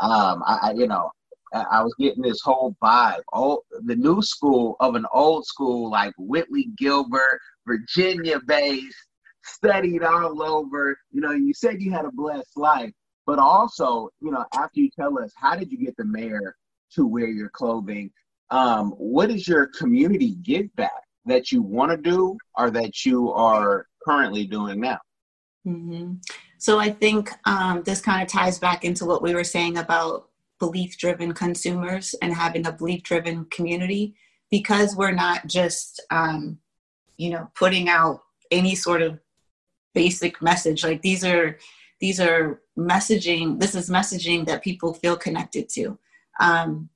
Um, 0.00 0.42
I, 0.46 0.58
I, 0.62 0.72
you 0.72 0.86
know 0.86 1.10
I, 1.52 1.84
was 1.84 1.94
getting 2.00 2.22
this 2.22 2.40
whole 2.42 2.74
vibe. 2.82 3.22
Oh 3.32 3.62
the 3.84 3.96
new 3.96 4.22
school 4.22 4.76
of 4.80 4.94
an 4.96 5.06
old 5.12 5.46
school 5.46 5.90
like 5.90 6.14
whitley 6.18 6.70
gilbert 6.76 7.40
virginia 7.66 8.40
based 8.46 8.96
studied 9.44 10.02
all 10.02 10.42
over. 10.42 10.98
You 11.12 11.20
know 11.20 11.32
you 11.32 11.52
said 11.54 11.82
you 11.82 11.92
had 11.92 12.06
a 12.06 12.12
blessed 12.12 12.56
life 12.56 12.92
but 13.26 13.38
also, 13.38 14.08
you 14.20 14.30
know, 14.30 14.44
after 14.54 14.80
you 14.80 14.90
tell 14.98 15.18
us 15.18 15.32
how 15.36 15.56
did 15.56 15.70
you 15.70 15.78
get 15.78 15.96
the 15.96 16.04
mayor 16.04 16.56
to 16.94 17.06
wear 17.06 17.26
your 17.26 17.48
clothing, 17.50 18.10
um, 18.50 18.90
what 18.92 19.30
is 19.30 19.48
your 19.48 19.66
community 19.78 20.36
give 20.42 20.74
back 20.76 20.90
that 21.24 21.50
you 21.50 21.62
want 21.62 21.90
to 21.90 21.96
do 21.96 22.36
or 22.56 22.70
that 22.70 23.04
you 23.04 23.32
are 23.32 23.86
currently 24.06 24.46
doing 24.46 24.80
now? 24.80 24.98
Mm-hmm. 25.66 26.14
So 26.58 26.78
I 26.78 26.90
think 26.90 27.30
um, 27.46 27.82
this 27.82 28.00
kind 28.00 28.22
of 28.22 28.28
ties 28.28 28.58
back 28.58 28.84
into 28.84 29.04
what 29.04 29.22
we 29.22 29.34
were 29.34 29.44
saying 29.44 29.78
about 29.78 30.28
belief 30.58 30.96
driven 30.98 31.32
consumers 31.32 32.14
and 32.22 32.32
having 32.32 32.66
a 32.66 32.72
belief 32.72 33.02
driven 33.02 33.46
community 33.46 34.14
because 34.50 34.94
we're 34.94 35.10
not 35.10 35.46
just, 35.46 36.02
um, 36.10 36.58
you 37.16 37.30
know, 37.30 37.50
putting 37.54 37.88
out 37.88 38.20
any 38.50 38.74
sort 38.74 39.02
of 39.02 39.18
basic 39.94 40.40
message. 40.42 40.84
Like 40.84 41.02
these 41.02 41.24
are 41.24 41.58
these 42.00 42.20
are 42.20 42.60
messaging 42.78 43.60
this 43.60 43.74
is 43.74 43.88
messaging 43.88 44.46
that 44.46 44.62
people 44.62 44.94
feel 44.94 45.16
connected 45.16 45.68
to. 45.70 45.98
Um, 46.40 46.90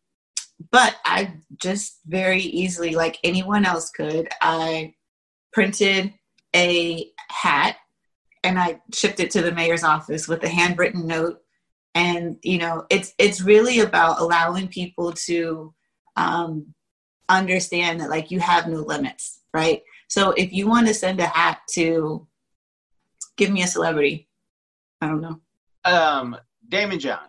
but 0.70 0.96
i 1.04 1.34
just 1.56 2.00
very 2.06 2.40
easily 2.40 2.94
like 2.94 3.18
anyone 3.22 3.64
else 3.64 3.90
could 3.90 4.28
i 4.40 4.92
printed 5.52 6.12
a 6.54 7.08
hat 7.28 7.76
and 8.42 8.58
i 8.58 8.80
shipped 8.92 9.20
it 9.20 9.30
to 9.30 9.42
the 9.42 9.52
mayor's 9.52 9.84
office 9.84 10.28
with 10.28 10.42
a 10.44 10.48
handwritten 10.48 11.06
note. 11.06 11.40
And 11.94 12.36
you 12.42 12.58
know 12.58 12.86
it's 12.90 13.12
it's 13.18 13.40
really 13.40 13.80
about 13.80 14.20
allowing 14.20 14.68
people 14.68 15.12
to 15.12 15.74
um, 16.16 16.74
understand 17.28 18.00
that 18.00 18.10
like 18.10 18.30
you 18.30 18.40
have 18.40 18.68
no 18.68 18.80
limits 18.80 19.40
right? 19.54 19.82
So 20.08 20.32
if 20.32 20.52
you 20.52 20.68
want 20.68 20.86
to 20.88 20.94
send 20.94 21.20
a 21.20 21.26
hat 21.26 21.60
to 21.72 22.26
give 23.36 23.50
me 23.50 23.62
a 23.62 23.66
celebrity. 23.66 24.28
I 25.00 25.06
don't 25.06 25.20
know 25.20 25.40
um, 25.88 26.36
Daymond 26.68 27.00
John. 27.00 27.26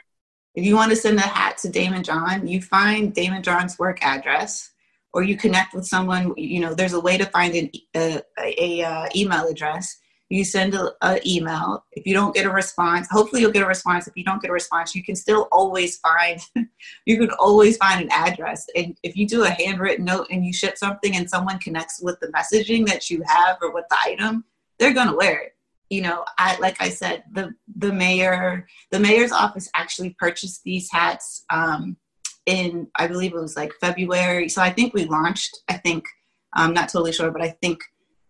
If 0.56 0.66
you 0.66 0.76
want 0.76 0.92
to 0.92 0.96
send 0.96 1.18
a 1.18 1.22
hat 1.22 1.58
to 1.60 1.70
Daymond 1.70 2.06
John, 2.06 2.48
you 2.48 2.62
find 2.62 3.14
Daymond 3.14 3.44
John's 3.44 3.80
work 3.80 4.04
address, 4.04 4.72
or 5.14 5.24
you 5.24 5.38
connect 5.38 5.74
with 5.74 5.86
someone. 5.86 6.34
You 6.36 6.60
know, 6.60 6.74
there's 6.74 6.94
a 6.94 7.00
way 7.00 7.18
to 7.18 7.26
find 7.26 7.56
an 7.56 7.72
a, 7.96 8.22
a, 8.38 8.82
a 8.82 8.84
uh, 8.84 9.06
email 9.16 9.48
address. 9.48 9.98
You 10.30 10.44
send 10.44 10.76
an 10.76 11.20
email. 11.26 11.86
If 11.94 12.06
you 12.06 12.14
don't 12.14 12.36
get 12.36 12.46
a 12.46 12.52
response, 12.52 13.08
hopefully 13.10 13.42
you'll 13.42 13.52
get 13.52 13.64
a 13.64 13.68
response. 13.68 14.08
If 14.08 14.16
you 14.16 14.24
don't 14.24 14.42
get 14.42 14.52
a 14.52 14.54
response, 14.54 14.94
you 14.94 15.04
can 15.04 15.16
still 15.16 15.48
always 15.52 15.98
find. 15.98 16.40
you 17.06 17.18
can 17.18 17.32
always 17.40 17.78
find 17.78 18.04
an 18.04 18.12
address. 18.12 18.68
And 18.76 18.96
if 19.02 19.16
you 19.16 19.28
do 19.28 19.44
a 19.44 19.50
handwritten 19.50 20.06
note 20.06 20.28
and 20.30 20.46
you 20.46 20.54
ship 20.54 20.78
something, 20.78 21.16
and 21.16 21.28
someone 21.28 21.58
connects 21.58 22.00
with 22.02 22.20
the 22.20 22.28
messaging 22.28 22.86
that 22.88 23.10
you 23.10 23.24
have 23.26 23.58
or 23.62 23.74
with 23.74 23.86
the 23.90 23.98
item, 24.04 24.44
they're 24.78 24.94
gonna 24.94 25.16
wear 25.16 25.40
it 25.40 25.56
you 25.90 26.02
know, 26.02 26.24
I 26.38 26.58
like 26.60 26.78
I 26.80 26.90
said, 26.90 27.24
the 27.32 27.54
the 27.76 27.92
mayor, 27.92 28.68
the 28.92 29.00
mayor's 29.00 29.32
office 29.32 29.70
actually 29.76 30.16
purchased 30.20 30.62
these 30.64 30.90
hats 30.92 31.44
um, 31.52 31.98
in 32.46 32.88
I 32.96 33.08
believe 33.08 33.34
it 33.34 33.40
was 33.40 33.56
like 33.56 33.74
February. 33.82 34.50
So 34.50 34.62
I 34.62 34.70
think 34.70 34.94
we 34.94 35.06
launched. 35.06 35.58
I 35.68 35.74
think 35.74 36.06
I'm 36.54 36.74
not 36.74 36.90
totally 36.90 37.12
sure, 37.12 37.32
but 37.32 37.42
I 37.42 37.56
think 37.62 37.80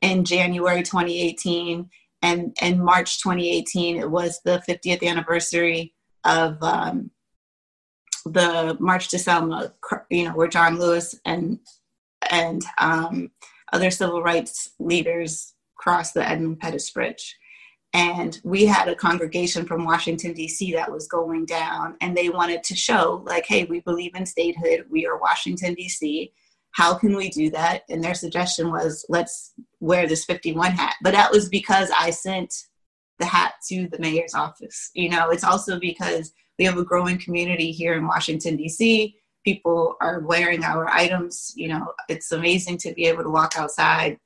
in 0.02 0.24
January 0.24 0.84
2018 0.84 1.90
and 2.22 2.56
in 2.62 2.84
March 2.84 3.22
2018 3.22 3.98
it 3.98 4.10
was 4.10 4.40
the 4.44 4.62
50th 4.68 5.06
anniversary 5.06 5.94
of 6.24 6.62
um, 6.64 7.12
the 8.26 8.78
March 8.80 9.10
to 9.10 9.20
Selma. 9.20 9.74
You 10.10 10.26
know, 10.26 10.32
where 10.32 10.48
John 10.48 10.80
Lewis 10.80 11.14
and 11.26 11.60
and 12.30 12.64
um, 12.78 13.32
other 13.74 13.92
civil 13.92 14.22
rights 14.22 14.72
leaders 14.80 15.54
crossed 15.78 16.14
the 16.14 16.28
Edmund 16.28 16.60
Pettus 16.60 16.90
Bridge 16.92 17.36
and 17.94 18.40
we 18.44 18.66
had 18.66 18.88
a 18.88 18.96
congregation 18.96 19.66
from 19.66 19.86
Washington 19.86 20.34
D.C. 20.34 20.74
that 20.74 20.92
was 20.92 21.08
going 21.08 21.46
down, 21.46 21.96
and 22.02 22.16
they 22.16 22.30
wanted 22.30 22.64
to 22.66 22.76
show 22.76 23.24
like, 23.26 23.46
hey, 23.46 23.64
we 23.66 23.80
believe 23.82 24.16
in 24.16 24.26
statehood. 24.26 24.86
We 24.90 25.08
are 25.08 25.18
Washington 25.18 25.74
D.C. 25.74 26.32
How 26.72 26.94
can 26.94 27.16
we 27.16 27.30
do 27.30 27.50
that? 27.50 27.84
And 27.90 28.04
their 28.04 28.14
suggestion 28.14 28.72
was, 28.72 29.06
let's 29.10 29.54
wear 29.80 30.08
this 30.08 30.26
51 30.26 30.74
hat. 30.74 30.96
But 31.02 31.14
that 31.14 31.32
was 31.32 31.50
because 31.50 31.90
I 31.98 32.12
sent 32.12 32.54
the 33.18 33.26
hat 33.26 33.54
to 33.70 33.88
the 33.92 34.00
mayor's 34.00 34.36
office. 34.36 34.92
You 34.94 35.10
know, 35.10 35.32
it's 35.32 35.44
also 35.44 35.80
because 35.80 36.32
we 36.60 36.66
have 36.66 36.78
a 36.78 36.86
growing 36.86 37.18
community 37.18 37.72
here 37.72 37.96
in 37.96 38.08
Washington 38.08 38.56
D.C. 38.56 39.16
People 39.44 39.96
are 40.00 40.20
wearing 40.20 40.64
our 40.64 40.88
items. 40.90 41.54
You 41.56 41.70
know, 41.70 41.94
it's 42.08 42.32
amazing 42.32 42.78
to 42.80 42.94
be 42.94 43.08
able 43.08 43.24
to 43.24 43.30
walk 43.30 43.58
outside 43.58 44.20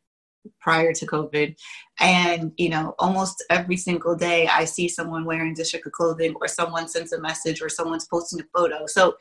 prior 0.59 0.93
to 0.93 1.05
COVID. 1.05 1.55
And, 1.99 2.51
you 2.57 2.69
know, 2.69 2.95
almost 2.99 3.43
every 3.49 3.77
single 3.77 4.15
day 4.15 4.47
I 4.47 4.65
see 4.65 4.87
someone 4.87 5.25
wearing 5.25 5.53
District 5.53 5.85
of 5.85 5.91
clothing 5.93 6.35
or 6.39 6.47
someone 6.47 6.87
sends 6.87 7.13
a 7.13 7.21
message 7.21 7.61
or 7.61 7.69
someone's 7.69 8.07
posting 8.07 8.41
a 8.41 8.57
photo. 8.57 8.85
So, 8.87 9.15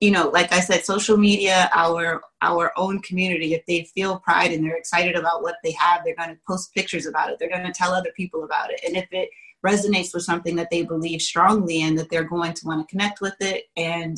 you 0.00 0.12
know, 0.12 0.28
like 0.28 0.52
I 0.52 0.60
said, 0.60 0.84
social 0.84 1.16
media, 1.16 1.68
our 1.74 2.20
our 2.40 2.72
own 2.76 3.00
community, 3.00 3.54
if 3.54 3.66
they 3.66 3.84
feel 3.94 4.20
pride 4.20 4.52
and 4.52 4.64
they're 4.64 4.76
excited 4.76 5.16
about 5.16 5.42
what 5.42 5.56
they 5.64 5.72
have, 5.72 6.02
they're 6.04 6.14
going 6.14 6.30
to 6.30 6.38
post 6.46 6.72
pictures 6.72 7.06
about 7.06 7.30
it. 7.30 7.38
They're 7.38 7.48
going 7.48 7.66
to 7.66 7.72
tell 7.72 7.92
other 7.92 8.12
people 8.16 8.44
about 8.44 8.70
it. 8.70 8.80
And 8.86 8.96
if 8.96 9.08
it 9.10 9.28
resonates 9.66 10.14
with 10.14 10.22
something 10.22 10.54
that 10.56 10.70
they 10.70 10.82
believe 10.82 11.20
strongly 11.20 11.80
in, 11.80 11.96
that 11.96 12.10
they're 12.10 12.22
going 12.22 12.54
to 12.54 12.66
want 12.66 12.86
to 12.86 12.90
connect 12.90 13.20
with 13.20 13.34
it 13.40 13.64
and, 13.76 14.16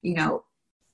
you 0.00 0.14
know, 0.14 0.44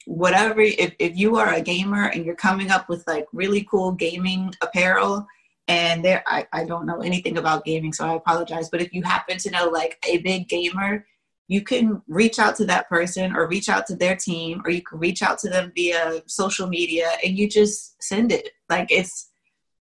whatever 0.07 0.61
if, 0.61 0.95
if 0.99 1.17
you 1.17 1.37
are 1.37 1.55
a 1.55 1.61
gamer 1.61 2.07
and 2.07 2.25
you're 2.25 2.35
coming 2.35 2.71
up 2.71 2.89
with 2.89 3.07
like 3.07 3.27
really 3.33 3.67
cool 3.71 3.93
gaming 3.93 4.53
apparel 4.61 5.27
and 5.67 6.05
there 6.05 6.23
I, 6.27 6.47
I 6.53 6.65
don't 6.65 6.87
know 6.87 7.01
anything 7.01 7.39
about 7.39 7.65
gaming 7.65 7.93
so 7.93 8.07
i 8.07 8.15
apologize 8.15 8.69
but 8.69 8.83
if 8.83 8.93
you 8.93 9.03
happen 9.03 9.39
to 9.39 9.51
know 9.51 9.69
like 9.69 9.99
a 10.07 10.19
big 10.19 10.49
gamer 10.49 11.07
you 11.47 11.63
can 11.63 12.03
reach 12.09 12.39
out 12.39 12.57
to 12.57 12.65
that 12.67 12.89
person 12.89 13.35
or 13.35 13.47
reach 13.47 13.69
out 13.69 13.87
to 13.87 13.97
their 13.97 14.17
team 14.17 14.63
or 14.65 14.71
you 14.71 14.83
can 14.83 14.99
reach 14.99 15.23
out 15.23 15.39
to 15.39 15.51
them 15.51 15.73
via 15.75 16.23
social 16.27 16.67
media 16.67 17.11
and 17.25 17.37
you 17.37 17.49
just 17.49 18.03
send 18.03 18.33
it. 18.33 18.51
Like 18.71 18.91
it's 18.91 19.31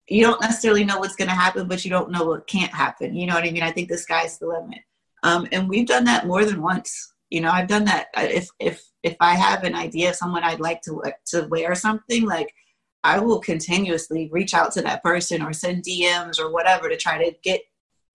you 0.10 0.22
don't 0.22 0.42
necessarily 0.42 0.84
know 0.84 1.00
what's 1.00 1.16
going 1.16 1.30
to 1.30 1.36
happen 1.36 1.68
but 1.68 1.86
you 1.86 1.90
don't 1.90 2.12
know 2.12 2.26
what 2.26 2.48
can't 2.48 2.74
happen. 2.74 3.16
You 3.16 3.28
know 3.28 3.36
what 3.36 3.46
i 3.46 3.52
mean? 3.52 3.64
I 3.64 3.72
think 3.72 3.88
the 3.88 3.98
sky's 3.98 4.38
the 4.38 4.48
limit. 4.48 4.80
Um, 5.24 5.48
and 5.54 5.70
we've 5.70 5.88
done 5.88 6.04
that 6.06 6.28
more 6.28 6.44
than 6.44 6.62
once 6.62 7.13
you 7.34 7.42
know 7.42 7.52
i've 7.52 7.68
done 7.68 7.86
that. 7.86 8.08
If 8.16 8.50
if 8.60 8.84
if 9.02 9.16
i 9.20 9.34
have 9.36 9.64
an 9.64 9.76
idea 9.76 10.10
of 10.12 10.16
someone 10.16 10.44
i'd 10.44 10.60
like 10.60 10.82
to 10.84 11.02
uh, 11.04 11.12
to 11.28 11.48
wear 11.50 11.76
something 11.76 12.26
like 12.26 12.54
i 13.04 13.20
will 13.20 13.40
continuously 13.40 14.30
reach 14.32 14.54
out 14.54 14.72
to 14.74 14.82
that 14.84 15.04
person 15.04 15.42
or 15.42 15.52
send 15.54 15.84
dms 15.84 16.40
or 16.40 16.52
whatever 16.52 16.90
to 16.90 16.98
try 16.98 17.18
to 17.18 17.36
get 17.44 17.62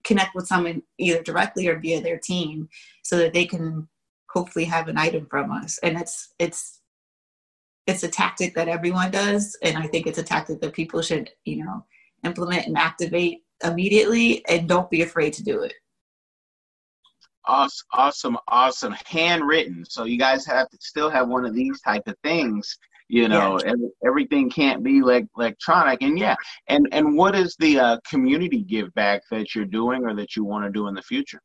connect 0.03 0.35
with 0.35 0.47
someone 0.47 0.81
either 0.97 1.21
directly 1.21 1.67
or 1.67 1.79
via 1.79 2.01
their 2.01 2.17
team 2.17 2.69
so 3.03 3.17
that 3.17 3.33
they 3.33 3.45
can 3.45 3.87
hopefully 4.29 4.65
have 4.65 4.87
an 4.87 4.97
item 4.97 5.27
from 5.29 5.51
us. 5.51 5.79
And 5.83 5.99
it's 5.99 6.33
it's 6.39 6.81
it's 7.87 8.03
a 8.03 8.07
tactic 8.07 8.53
that 8.53 8.67
everyone 8.67 9.09
does 9.09 9.57
and 9.63 9.75
i 9.75 9.87
think 9.87 10.05
it's 10.05 10.19
a 10.19 10.23
tactic 10.23 10.61
that 10.61 10.73
people 10.73 11.01
should 11.01 11.31
you 11.43 11.63
know 11.63 11.83
implement 12.23 12.67
and 12.67 12.77
activate 12.77 13.39
immediately 13.63 14.45
and 14.47 14.69
don't 14.69 14.91
be 14.91 15.01
afraid 15.01 15.33
to 15.33 15.43
do 15.43 15.63
it 15.63 15.73
awesome 17.45 17.87
awesome 17.93 18.37
awesome 18.47 18.95
handwritten. 19.05 19.85
So 19.85 20.03
you 20.03 20.17
guys 20.17 20.45
have 20.45 20.69
to 20.69 20.77
still 20.79 21.09
have 21.09 21.27
one 21.27 21.45
of 21.45 21.53
these 21.53 21.81
type 21.81 22.07
of 22.07 22.15
things 22.23 22.77
you 23.11 23.27
know 23.27 23.59
yeah. 23.59 23.71
every, 23.71 23.89
everything 24.05 24.49
can't 24.51 24.83
be 24.83 25.01
like 25.01 25.25
electronic. 25.37 26.01
And 26.01 26.17
yeah 26.17 26.35
and 26.67 26.87
and 26.91 27.15
what 27.17 27.35
is 27.35 27.55
the 27.59 27.79
uh, 27.79 27.97
community 28.07 28.61
give 28.61 28.93
back 28.93 29.21
that 29.31 29.55
you're 29.55 29.65
doing 29.65 30.05
or 30.05 30.13
that 30.15 30.35
you 30.35 30.43
want 30.43 30.65
to 30.65 30.71
do 30.71 30.87
in 30.87 30.93
the 30.93 31.01
future? 31.01 31.41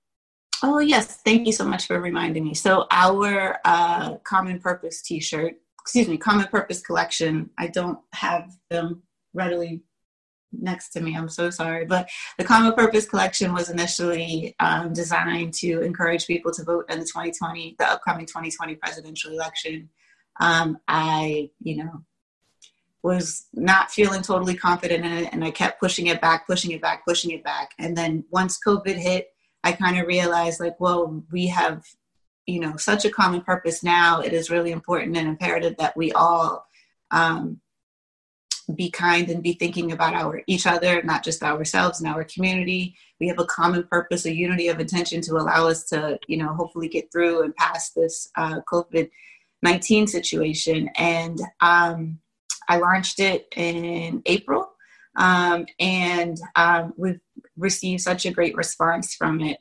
Oh 0.63 0.79
yes. 0.79 1.21
Thank 1.25 1.47
you 1.47 1.53
so 1.53 1.65
much 1.65 1.87
for 1.87 2.01
reminding 2.01 2.45
me. 2.45 2.55
So 2.55 2.87
our 2.91 3.59
uh, 3.65 4.17
common 4.25 4.61
purpose 4.61 5.03
t-shirt 5.03 5.57
excuse 5.85 6.09
me 6.09 6.17
common 6.17 6.47
purpose 6.47 6.81
collection 6.81 7.51
i 7.59 7.67
don't 7.67 7.99
have 8.15 8.51
them 8.71 9.03
readily 9.35 9.83
next 10.61 10.91
to 10.91 11.01
me 11.01 11.17
i'm 11.17 11.29
so 11.29 11.51
sorry 11.51 11.85
but 11.85 12.09
the 12.39 12.45
common 12.45 12.73
purpose 12.73 13.07
collection 13.07 13.53
was 13.53 13.71
initially 13.71 14.55
um, 14.61 14.93
designed 14.93 15.53
to 15.53 15.81
encourage 15.81 16.27
people 16.27 16.53
to 16.53 16.65
vote 16.65 16.85
in 16.91 16.99
the 16.99 17.05
2020 17.05 17.77
the 17.79 17.91
upcoming 17.91 18.27
2020 18.27 18.75
presidential 18.77 19.33
election 19.33 19.89
um, 20.41 20.79
I, 20.89 21.51
you 21.61 21.77
know, 21.77 22.03
was 23.03 23.47
not 23.53 23.91
feeling 23.91 24.23
totally 24.23 24.55
confident 24.55 25.05
in 25.05 25.13
it 25.13 25.29
and 25.33 25.45
I 25.45 25.51
kept 25.51 25.79
pushing 25.79 26.07
it 26.07 26.21
back, 26.21 26.47
pushing 26.47 26.71
it 26.71 26.81
back, 26.81 27.05
pushing 27.07 27.33
it 27.33 27.45
back. 27.45 27.73
And 27.79 27.97
then 27.97 28.25
once 28.31 28.59
COVID 28.67 28.97
hit, 28.97 29.29
I 29.63 29.73
kind 29.73 29.99
of 29.99 30.07
realized 30.07 30.61
like, 30.61 30.79
well, 30.81 31.23
we 31.31 31.49
have, 31.49 31.85
you 32.47 32.61
know, 32.61 32.77
such 32.77 33.05
a 33.05 33.11
common 33.11 33.43
purpose 33.43 33.83
now. 33.83 34.21
It 34.21 34.33
is 34.33 34.51
really 34.51 34.73
important 34.73 35.17
and 35.17 35.29
imperative 35.29 35.77
that 35.79 35.97
we 35.97 36.13
all 36.13 36.67
um, 37.11 37.61
be 38.75 38.91
kind 38.91 39.29
and 39.29 39.43
be 39.43 39.53
thinking 39.53 39.93
about 39.93 40.15
our 40.15 40.43
each 40.47 40.67
other, 40.67 41.03
not 41.03 41.25
just 41.25 41.43
ourselves 41.43 42.01
and 42.01 42.09
our 42.09 42.25
community. 42.25 42.97
We 43.21 43.29
have 43.29 43.39
a 43.39 43.45
common 43.45 43.85
purpose, 43.85 44.25
a 44.25 44.35
unity 44.35 44.69
of 44.69 44.81
intention 44.81 45.21
to 45.23 45.37
allow 45.37 45.69
us 45.69 45.85
to, 45.87 46.19
you 46.27 46.37
know, 46.37 46.55
hopefully 46.55 46.89
get 46.89 47.11
through 47.13 47.43
and 47.43 47.55
pass 47.57 47.91
this 47.91 48.31
uh, 48.37 48.61
COVID 48.71 49.11
19 49.63 50.07
situation. 50.07 50.91
And 50.97 51.41
um, 51.61 52.19
I 52.69 52.79
launched 52.79 53.19
it 53.21 53.49
in 53.57 54.23
April. 54.27 54.71
Um, 55.17 55.67
and 55.79 56.39
um, 56.57 56.93
we've 56.97 57.21
received 57.57 58.03
such 58.03 58.27
a 58.27 58.33
great 58.33 58.57
response 58.57 59.15
from 59.15 59.41
it. 59.41 59.59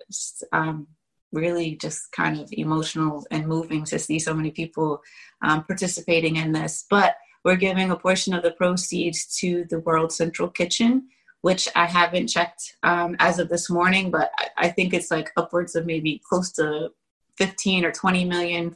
Um, 0.52 0.88
really 1.32 1.76
just 1.76 2.12
kind 2.12 2.40
of 2.40 2.48
emotional 2.52 3.26
and 3.32 3.48
moving 3.48 3.84
to 3.84 3.98
see 3.98 4.20
so 4.20 4.34
many 4.34 4.52
people 4.52 5.02
um, 5.42 5.64
participating 5.64 6.36
in 6.36 6.52
this. 6.52 6.86
But 6.90 7.16
we're 7.44 7.56
giving 7.56 7.92
a 7.92 7.96
portion 7.96 8.34
of 8.34 8.44
the 8.44 8.52
proceeds 8.52 9.26
to 9.40 9.66
the 9.70 9.80
World 9.80 10.12
Central 10.12 10.50
Kitchen, 10.50 11.10
which 11.42 11.68
I 11.76 11.86
haven't 11.86 12.28
checked 12.28 12.78
um, 12.84 13.16
as 13.20 13.40
of 13.40 13.50
this 13.50 13.70
morning, 13.70 14.12
but 14.12 14.32
I, 14.38 14.48
I 14.58 14.70
think 14.70 14.94
it's 14.94 15.12
like 15.12 15.32
upwards 15.36 15.76
of 15.76 15.86
maybe 15.86 16.22
close 16.28 16.52
to 16.54 16.90
15 17.38 17.86
or 17.86 17.92
20 17.92 18.26
million 18.26 18.76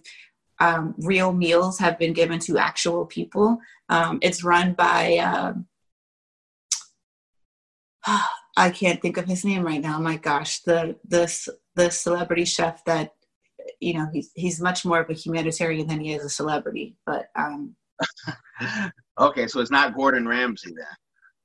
um, 0.60 0.96
real 0.98 1.32
meals 1.32 1.80
have 1.80 2.00
been 2.00 2.14
given 2.14 2.40
to 2.40 2.58
actual 2.58 3.06
people. 3.06 3.60
Um, 3.90 4.20
it's 4.22 4.44
run 4.44 4.74
by, 4.74 5.18
um, 5.18 5.68
I 8.58 8.72
can't 8.72 9.02
think 9.02 9.18
of 9.18 9.26
his 9.26 9.46
name 9.46 9.64
right 9.64 9.82
now. 9.82 10.00
My 10.00 10.18
gosh, 10.18 10.62
the 10.62 10.96
the 11.08 11.32
the 11.76 11.92
celebrity 11.92 12.44
chef 12.44 12.84
that 12.86 13.14
you 13.80 13.94
know 13.94 14.08
he's 14.12 14.32
he's 14.34 14.60
much 14.60 14.84
more 14.84 15.00
of 15.00 15.12
a 15.12 15.14
humanitarian 15.14 15.86
than 15.86 16.00
he 16.00 16.14
is 16.14 16.26
a 16.26 16.30
celebrity. 16.30 16.96
But 17.06 17.28
um, 17.36 17.76
okay, 19.20 19.48
so 19.48 19.60
it's 19.60 19.72
not 19.72 19.96
Gordon 19.96 20.28
Ramsay 20.28 20.74
then. 20.76 20.86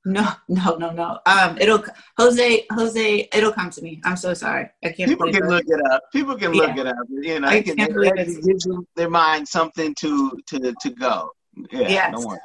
No, 0.05 0.27
no, 0.49 0.75
no, 0.75 0.91
no. 0.91 1.19
Um, 1.25 1.57
it'll 1.59 1.83
Jose, 2.17 2.65
Jose. 2.71 3.29
It'll 3.33 3.53
come 3.53 3.69
to 3.69 3.81
me. 3.81 4.01
I'm 4.03 4.17
so 4.17 4.33
sorry. 4.33 4.69
I 4.83 4.89
can't. 4.89 5.09
People 5.09 5.31
can 5.31 5.43
it. 5.43 5.49
look 5.49 5.63
it 5.65 5.79
up. 5.91 6.01
People 6.11 6.35
can 6.35 6.51
look 6.51 6.75
it 6.75 6.85
up. 6.85 6.95
You 7.09 7.39
know, 7.39 7.47
I 7.47 7.61
can, 7.61 7.77
can't 7.77 7.93
believe 7.93 8.11
it 8.17 8.43
gives 8.43 8.67
their 8.95 9.09
mind 9.09 9.47
something 9.47 9.95
to 9.99 10.31
to 10.47 10.73
to 10.81 10.89
go. 10.89 11.31
Yeah. 11.71 11.87
Yes. 11.87 12.11
Don't 12.11 12.27
worry. 12.27 12.39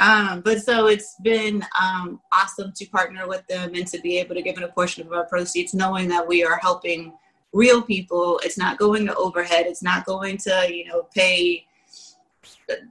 Um, 0.00 0.40
but 0.40 0.62
so 0.62 0.86
it's 0.86 1.14
been 1.22 1.64
um, 1.80 2.20
awesome 2.32 2.72
to 2.74 2.86
partner 2.86 3.28
with 3.28 3.46
them 3.48 3.74
and 3.74 3.86
to 3.88 4.00
be 4.00 4.18
able 4.18 4.34
to 4.34 4.42
give 4.42 4.56
them 4.56 4.64
a 4.64 4.72
portion 4.72 5.06
of 5.06 5.12
our 5.12 5.26
proceeds, 5.26 5.72
knowing 5.72 6.08
that 6.08 6.26
we 6.26 6.42
are 6.42 6.58
helping 6.58 7.12
real 7.52 7.80
people. 7.82 8.40
It's 8.42 8.58
not 8.58 8.78
going 8.78 9.06
to 9.06 9.14
overhead. 9.14 9.66
It's 9.66 9.82
not 9.82 10.06
going 10.06 10.38
to 10.38 10.74
you 10.74 10.86
know 10.86 11.06
pay 11.14 11.66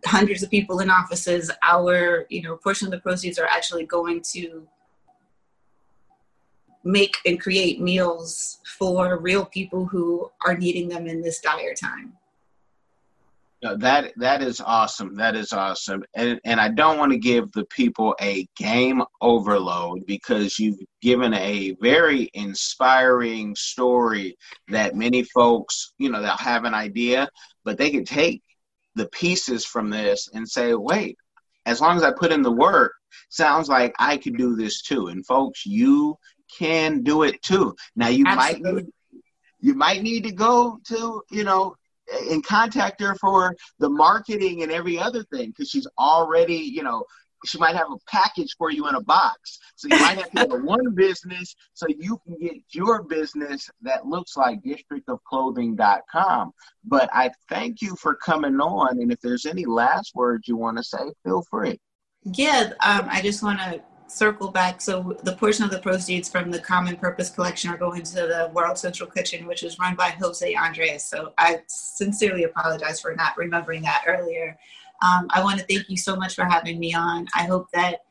hundreds 0.05 0.43
of 0.43 0.49
people 0.49 0.79
in 0.79 0.89
offices, 0.89 1.51
our 1.63 2.25
you 2.29 2.41
know 2.41 2.57
portion 2.57 2.88
of 2.88 2.91
the 2.91 2.99
proceeds 2.99 3.39
are 3.39 3.47
actually 3.47 3.86
going 3.86 4.21
to 4.33 4.67
make 6.83 7.15
and 7.25 7.39
create 7.39 7.79
meals 7.79 8.59
for 8.77 9.17
real 9.19 9.45
people 9.45 9.86
who 9.86 10.29
are 10.45 10.57
needing 10.57 10.89
them 10.89 11.07
in 11.07 11.21
this 11.21 11.39
dire 11.39 11.73
time. 11.73 12.13
No, 13.63 13.77
that 13.77 14.12
that 14.17 14.43
is 14.43 14.59
awesome. 14.59 15.15
That 15.15 15.38
is 15.38 15.53
awesome. 15.53 16.03
And 16.15 16.38
and 16.43 16.59
I 16.59 16.67
don't 16.67 16.97
want 16.97 17.13
to 17.13 17.17
give 17.17 17.49
the 17.53 17.63
people 17.65 18.13
a 18.19 18.45
game 18.57 19.01
overload 19.21 20.05
because 20.05 20.59
you've 20.59 20.79
given 21.01 21.33
a 21.33 21.71
very 21.81 22.29
inspiring 22.33 23.55
story 23.55 24.38
that 24.67 24.95
many 24.95 25.23
folks, 25.23 25.93
you 25.97 26.12
know, 26.12 26.21
they'll 26.21 26.31
have 26.31 26.65
an 26.65 26.73
idea, 26.73 27.29
but 27.63 27.77
they 27.77 27.89
can 27.89 28.03
take 28.03 28.41
the 28.95 29.08
pieces 29.08 29.65
from 29.65 29.89
this 29.89 30.29
and 30.34 30.47
say, 30.47 30.73
wait, 30.73 31.17
as 31.65 31.82
long 31.82 31.97
as 31.97 32.03
I 32.03 32.12
put 32.12 32.32
in 32.32 32.41
the 32.41 32.51
work, 32.51 32.93
sounds 33.29 33.69
like 33.69 33.93
I 33.99 34.17
could 34.17 34.38
do 34.38 34.56
this 34.56 34.82
too. 34.82 35.08
And 35.08 35.25
folks, 35.25 35.65
you 35.65 36.17
can 36.58 37.03
do 37.03 37.23
it 37.23 37.41
too. 37.41 37.75
Now 37.95 38.10
you 38.10 38.25
Absolutely. 38.27 38.71
might 38.71 38.75
need, 38.75 38.88
you 39.60 39.73
might 39.73 40.03
need 40.03 40.23
to 40.25 40.32
go 40.32 40.79
to, 40.88 41.21
you 41.32 41.43
know, 41.43 41.75
and 42.29 42.45
contact 42.45 43.01
her 43.01 43.15
for 43.15 43.56
the 43.79 43.89
marketing 43.89 44.62
and 44.62 44.71
every 44.71 44.99
other 44.99 45.23
thing 45.23 45.49
because 45.49 45.69
she's 45.69 45.88
already, 45.97 46.56
you 46.56 46.84
know, 46.84 47.03
she 47.45 47.58
might 47.58 47.75
have 47.75 47.91
a 47.91 47.97
package 48.10 48.56
for 48.58 48.71
you 48.71 48.88
in 48.88 48.95
a 48.95 49.01
box. 49.01 49.60
So 49.75 49.88
you 49.89 49.99
might 49.99 50.17
have 50.17 50.32
to 50.32 50.47
go 50.47 50.58
one 50.63 50.93
business 50.95 51.56
so 51.73 51.86
you 51.89 52.19
can 52.25 52.38
get 52.39 52.58
your 52.71 53.03
business 53.03 53.69
that 53.82 54.06
looks 54.06 54.38
like 54.38 54.62
districtofclothing.com. 54.63 56.51
But 56.86 57.10
I 57.13 57.32
thank 57.49 57.82
you 57.82 57.95
for 57.95 58.15
coming 58.15 58.60
on. 58.60 58.99
And 58.99 59.12
if 59.12 59.19
there's 59.21 59.45
any 59.45 59.65
last 59.65 60.13
words 60.15 60.47
you 60.47 60.58
want 60.58 60.77
to 60.77 60.84
say, 60.84 61.12
feel 61.23 61.43
free. 61.49 61.79
Yeah, 62.23 62.73
um, 62.79 63.08
I 63.10 63.21
just 63.21 63.43
want 63.43 63.60
to 63.60 63.82
circle 64.08 64.49
back. 64.49 64.82
So 64.82 65.17
the 65.23 65.36
portion 65.36 65.65
of 65.65 65.71
the 65.71 65.79
proceeds 65.79 66.29
from 66.29 66.51
the 66.51 66.60
Common 66.60 66.95
Purpose 66.97 67.29
Collection 67.29 67.71
are 67.71 67.77
going 67.77 68.03
to 68.03 68.13
the 68.13 68.51
World 68.53 68.77
Central 68.77 69.10
Kitchen, 69.10 69.45
which 69.47 69.63
is 69.63 69.79
run 69.79 69.95
by 69.95 70.10
Jose 70.12 70.53
Andres. 70.53 71.03
So 71.03 71.34
I 71.38 71.62
sincerely 71.67 72.43
apologize 72.43 73.01
for 73.01 73.15
not 73.15 73.38
remembering 73.38 73.82
that 73.84 74.03
earlier. 74.08 74.58
Um, 75.03 75.27
I 75.31 75.43
want 75.43 75.59
to 75.59 75.65
thank 75.65 75.89
you 75.89 75.97
so 75.97 76.15
much 76.15 76.35
for 76.35 76.45
having 76.45 76.79
me 76.79 76.93
on. 76.93 77.27
I 77.35 77.43
hope 77.43 77.67
that 77.73 78.05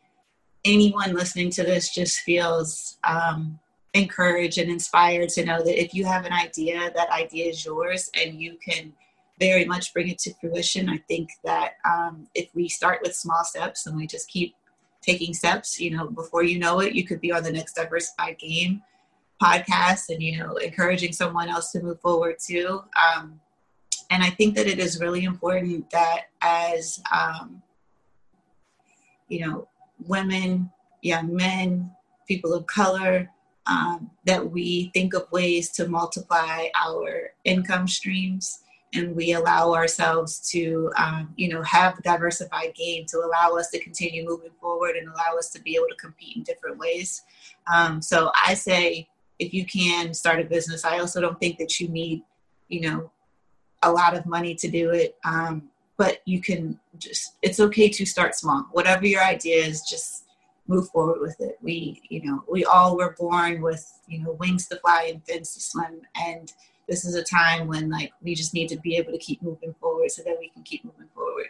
anyone 0.64 1.14
listening 1.14 1.50
to 1.52 1.62
this 1.62 1.94
just 1.94 2.20
feels 2.20 2.98
um, 3.04 3.58
encouraged 3.94 4.58
and 4.58 4.70
inspired 4.70 5.30
to 5.30 5.44
know 5.44 5.62
that 5.62 5.82
if 5.82 5.94
you 5.94 6.04
have 6.04 6.24
an 6.24 6.32
idea, 6.32 6.90
that 6.94 7.10
idea 7.10 7.46
is 7.46 7.64
yours 7.64 8.10
and 8.14 8.40
you 8.40 8.58
can 8.66 8.92
very 9.40 9.64
much 9.64 9.92
bring 9.92 10.08
it 10.08 10.18
to 10.18 10.34
fruition. 10.34 10.88
I 10.88 10.98
think 11.08 11.30
that 11.44 11.72
um, 11.84 12.28
if 12.34 12.54
we 12.54 12.68
start 12.68 13.00
with 13.02 13.14
small 13.14 13.44
steps 13.44 13.86
and 13.86 13.96
we 13.96 14.06
just 14.06 14.28
keep 14.28 14.54
taking 15.00 15.34
steps, 15.34 15.80
you 15.80 15.90
know, 15.90 16.08
before 16.08 16.44
you 16.44 16.58
know 16.58 16.80
it, 16.80 16.94
you 16.94 17.04
could 17.04 17.20
be 17.20 17.32
on 17.32 17.42
the 17.42 17.50
next 17.50 17.74
diversified 17.74 18.38
game 18.38 18.82
podcast 19.42 20.10
and, 20.10 20.22
you 20.22 20.38
know, 20.38 20.56
encouraging 20.56 21.12
someone 21.12 21.48
else 21.48 21.72
to 21.72 21.82
move 21.82 22.00
forward 22.00 22.36
too. 22.38 22.82
Um, 22.96 23.40
and 24.12 24.22
I 24.22 24.28
think 24.28 24.54
that 24.56 24.66
it 24.66 24.78
is 24.78 25.00
really 25.00 25.24
important 25.24 25.90
that 25.90 26.24
as 26.42 27.00
um, 27.10 27.62
you 29.28 29.40
know, 29.40 29.68
women, 30.06 30.70
young 31.00 31.34
men, 31.34 31.90
people 32.28 32.52
of 32.52 32.66
color, 32.66 33.30
um, 33.66 34.10
that 34.26 34.50
we 34.50 34.90
think 34.92 35.14
of 35.14 35.32
ways 35.32 35.70
to 35.70 35.88
multiply 35.88 36.66
our 36.84 37.30
income 37.44 37.88
streams 37.88 38.58
and 38.92 39.16
we 39.16 39.32
allow 39.32 39.72
ourselves 39.72 40.46
to 40.50 40.92
um, 40.98 41.32
you 41.36 41.48
know 41.48 41.62
have 41.62 42.02
diversified 42.02 42.74
game 42.74 43.06
to 43.06 43.18
allow 43.20 43.56
us 43.56 43.70
to 43.70 43.78
continue 43.78 44.26
moving 44.26 44.50
forward 44.60 44.94
and 44.96 45.08
allow 45.08 45.38
us 45.38 45.48
to 45.52 45.62
be 45.62 45.74
able 45.74 45.88
to 45.88 45.96
compete 45.96 46.36
in 46.36 46.42
different 46.42 46.76
ways. 46.76 47.22
Um, 47.72 48.02
so 48.02 48.30
i 48.44 48.52
say 48.52 49.08
if 49.38 49.54
you 49.54 49.64
can 49.64 50.12
start 50.12 50.40
a 50.40 50.44
business 50.44 50.84
i 50.84 50.98
also 50.98 51.20
don't 51.20 51.38
think 51.38 51.58
that 51.58 51.78
you 51.78 51.88
need 51.88 52.24
you 52.68 52.80
know 52.80 53.10
a 53.82 53.90
lot 53.90 54.16
of 54.16 54.26
money 54.26 54.54
to 54.54 54.68
do 54.68 54.90
it 54.90 55.16
um, 55.24 55.68
but 56.02 56.20
you 56.24 56.40
can 56.40 56.78
just 56.98 57.36
it's 57.42 57.60
okay 57.60 57.88
to 57.88 58.04
start 58.04 58.34
small. 58.34 58.66
Whatever 58.72 59.06
your 59.06 59.22
idea 59.22 59.64
is 59.64 59.82
just 59.82 60.24
move 60.66 60.88
forward 60.88 61.20
with 61.20 61.40
it. 61.40 61.58
We 61.62 62.02
you 62.08 62.24
know 62.24 62.44
we 62.50 62.64
all 62.64 62.96
were 62.96 63.14
born 63.18 63.62
with 63.62 64.00
you 64.08 64.18
know 64.18 64.32
wings 64.32 64.66
to 64.68 64.76
fly 64.76 65.10
and 65.12 65.24
fins 65.24 65.54
to 65.54 65.60
swim. 65.60 66.00
And 66.16 66.52
this 66.88 67.04
is 67.04 67.14
a 67.14 67.22
time 67.22 67.68
when 67.68 67.88
like 67.88 68.12
we 68.20 68.34
just 68.34 68.54
need 68.54 68.68
to 68.70 68.78
be 68.78 68.96
able 68.96 69.12
to 69.12 69.18
keep 69.18 69.42
moving 69.42 69.74
forward 69.80 70.10
so 70.10 70.22
that 70.22 70.36
we 70.40 70.48
can 70.48 70.62
keep 70.62 70.84
moving 70.84 71.08
forward 71.14 71.46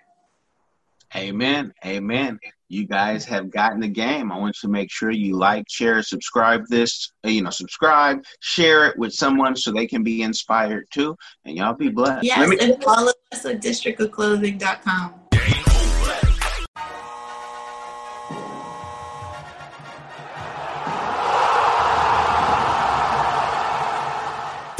Amen. 1.15 1.73
Amen. 1.85 2.39
You 2.69 2.87
guys 2.87 3.25
have 3.27 3.51
gotten 3.51 3.81
the 3.81 3.89
game. 3.89 4.33
I 4.33 4.39
want 4.39 4.57
you 4.63 4.69
to 4.69 4.73
make 4.73 4.91
sure 4.91 5.11
you 5.11 5.37
like, 5.37 5.67
share, 5.69 6.03
subscribe 6.03 6.63
this, 6.69 7.13
uh, 7.25 7.29
you 7.29 7.43
know, 7.43 7.51
subscribe, 7.51 8.25
share 8.41 8.87
it 8.87 8.99
with 8.99 9.13
someone 9.13 9.55
so 9.55 9.73
they 9.73 9.87
can 9.87 10.03
be 10.03 10.23
inspired 10.23 10.87
too. 10.91 11.15
And 11.45 11.57
y'all 11.57 11.75
be 11.75 11.91
blessed. 11.91 12.25
Yes, 12.25 12.49
me- 12.49 12.59
and 12.61 12.83
follow 12.83 13.13
us 13.31 13.45
at 13.45 13.61
districtofclothing.com. 13.61 15.22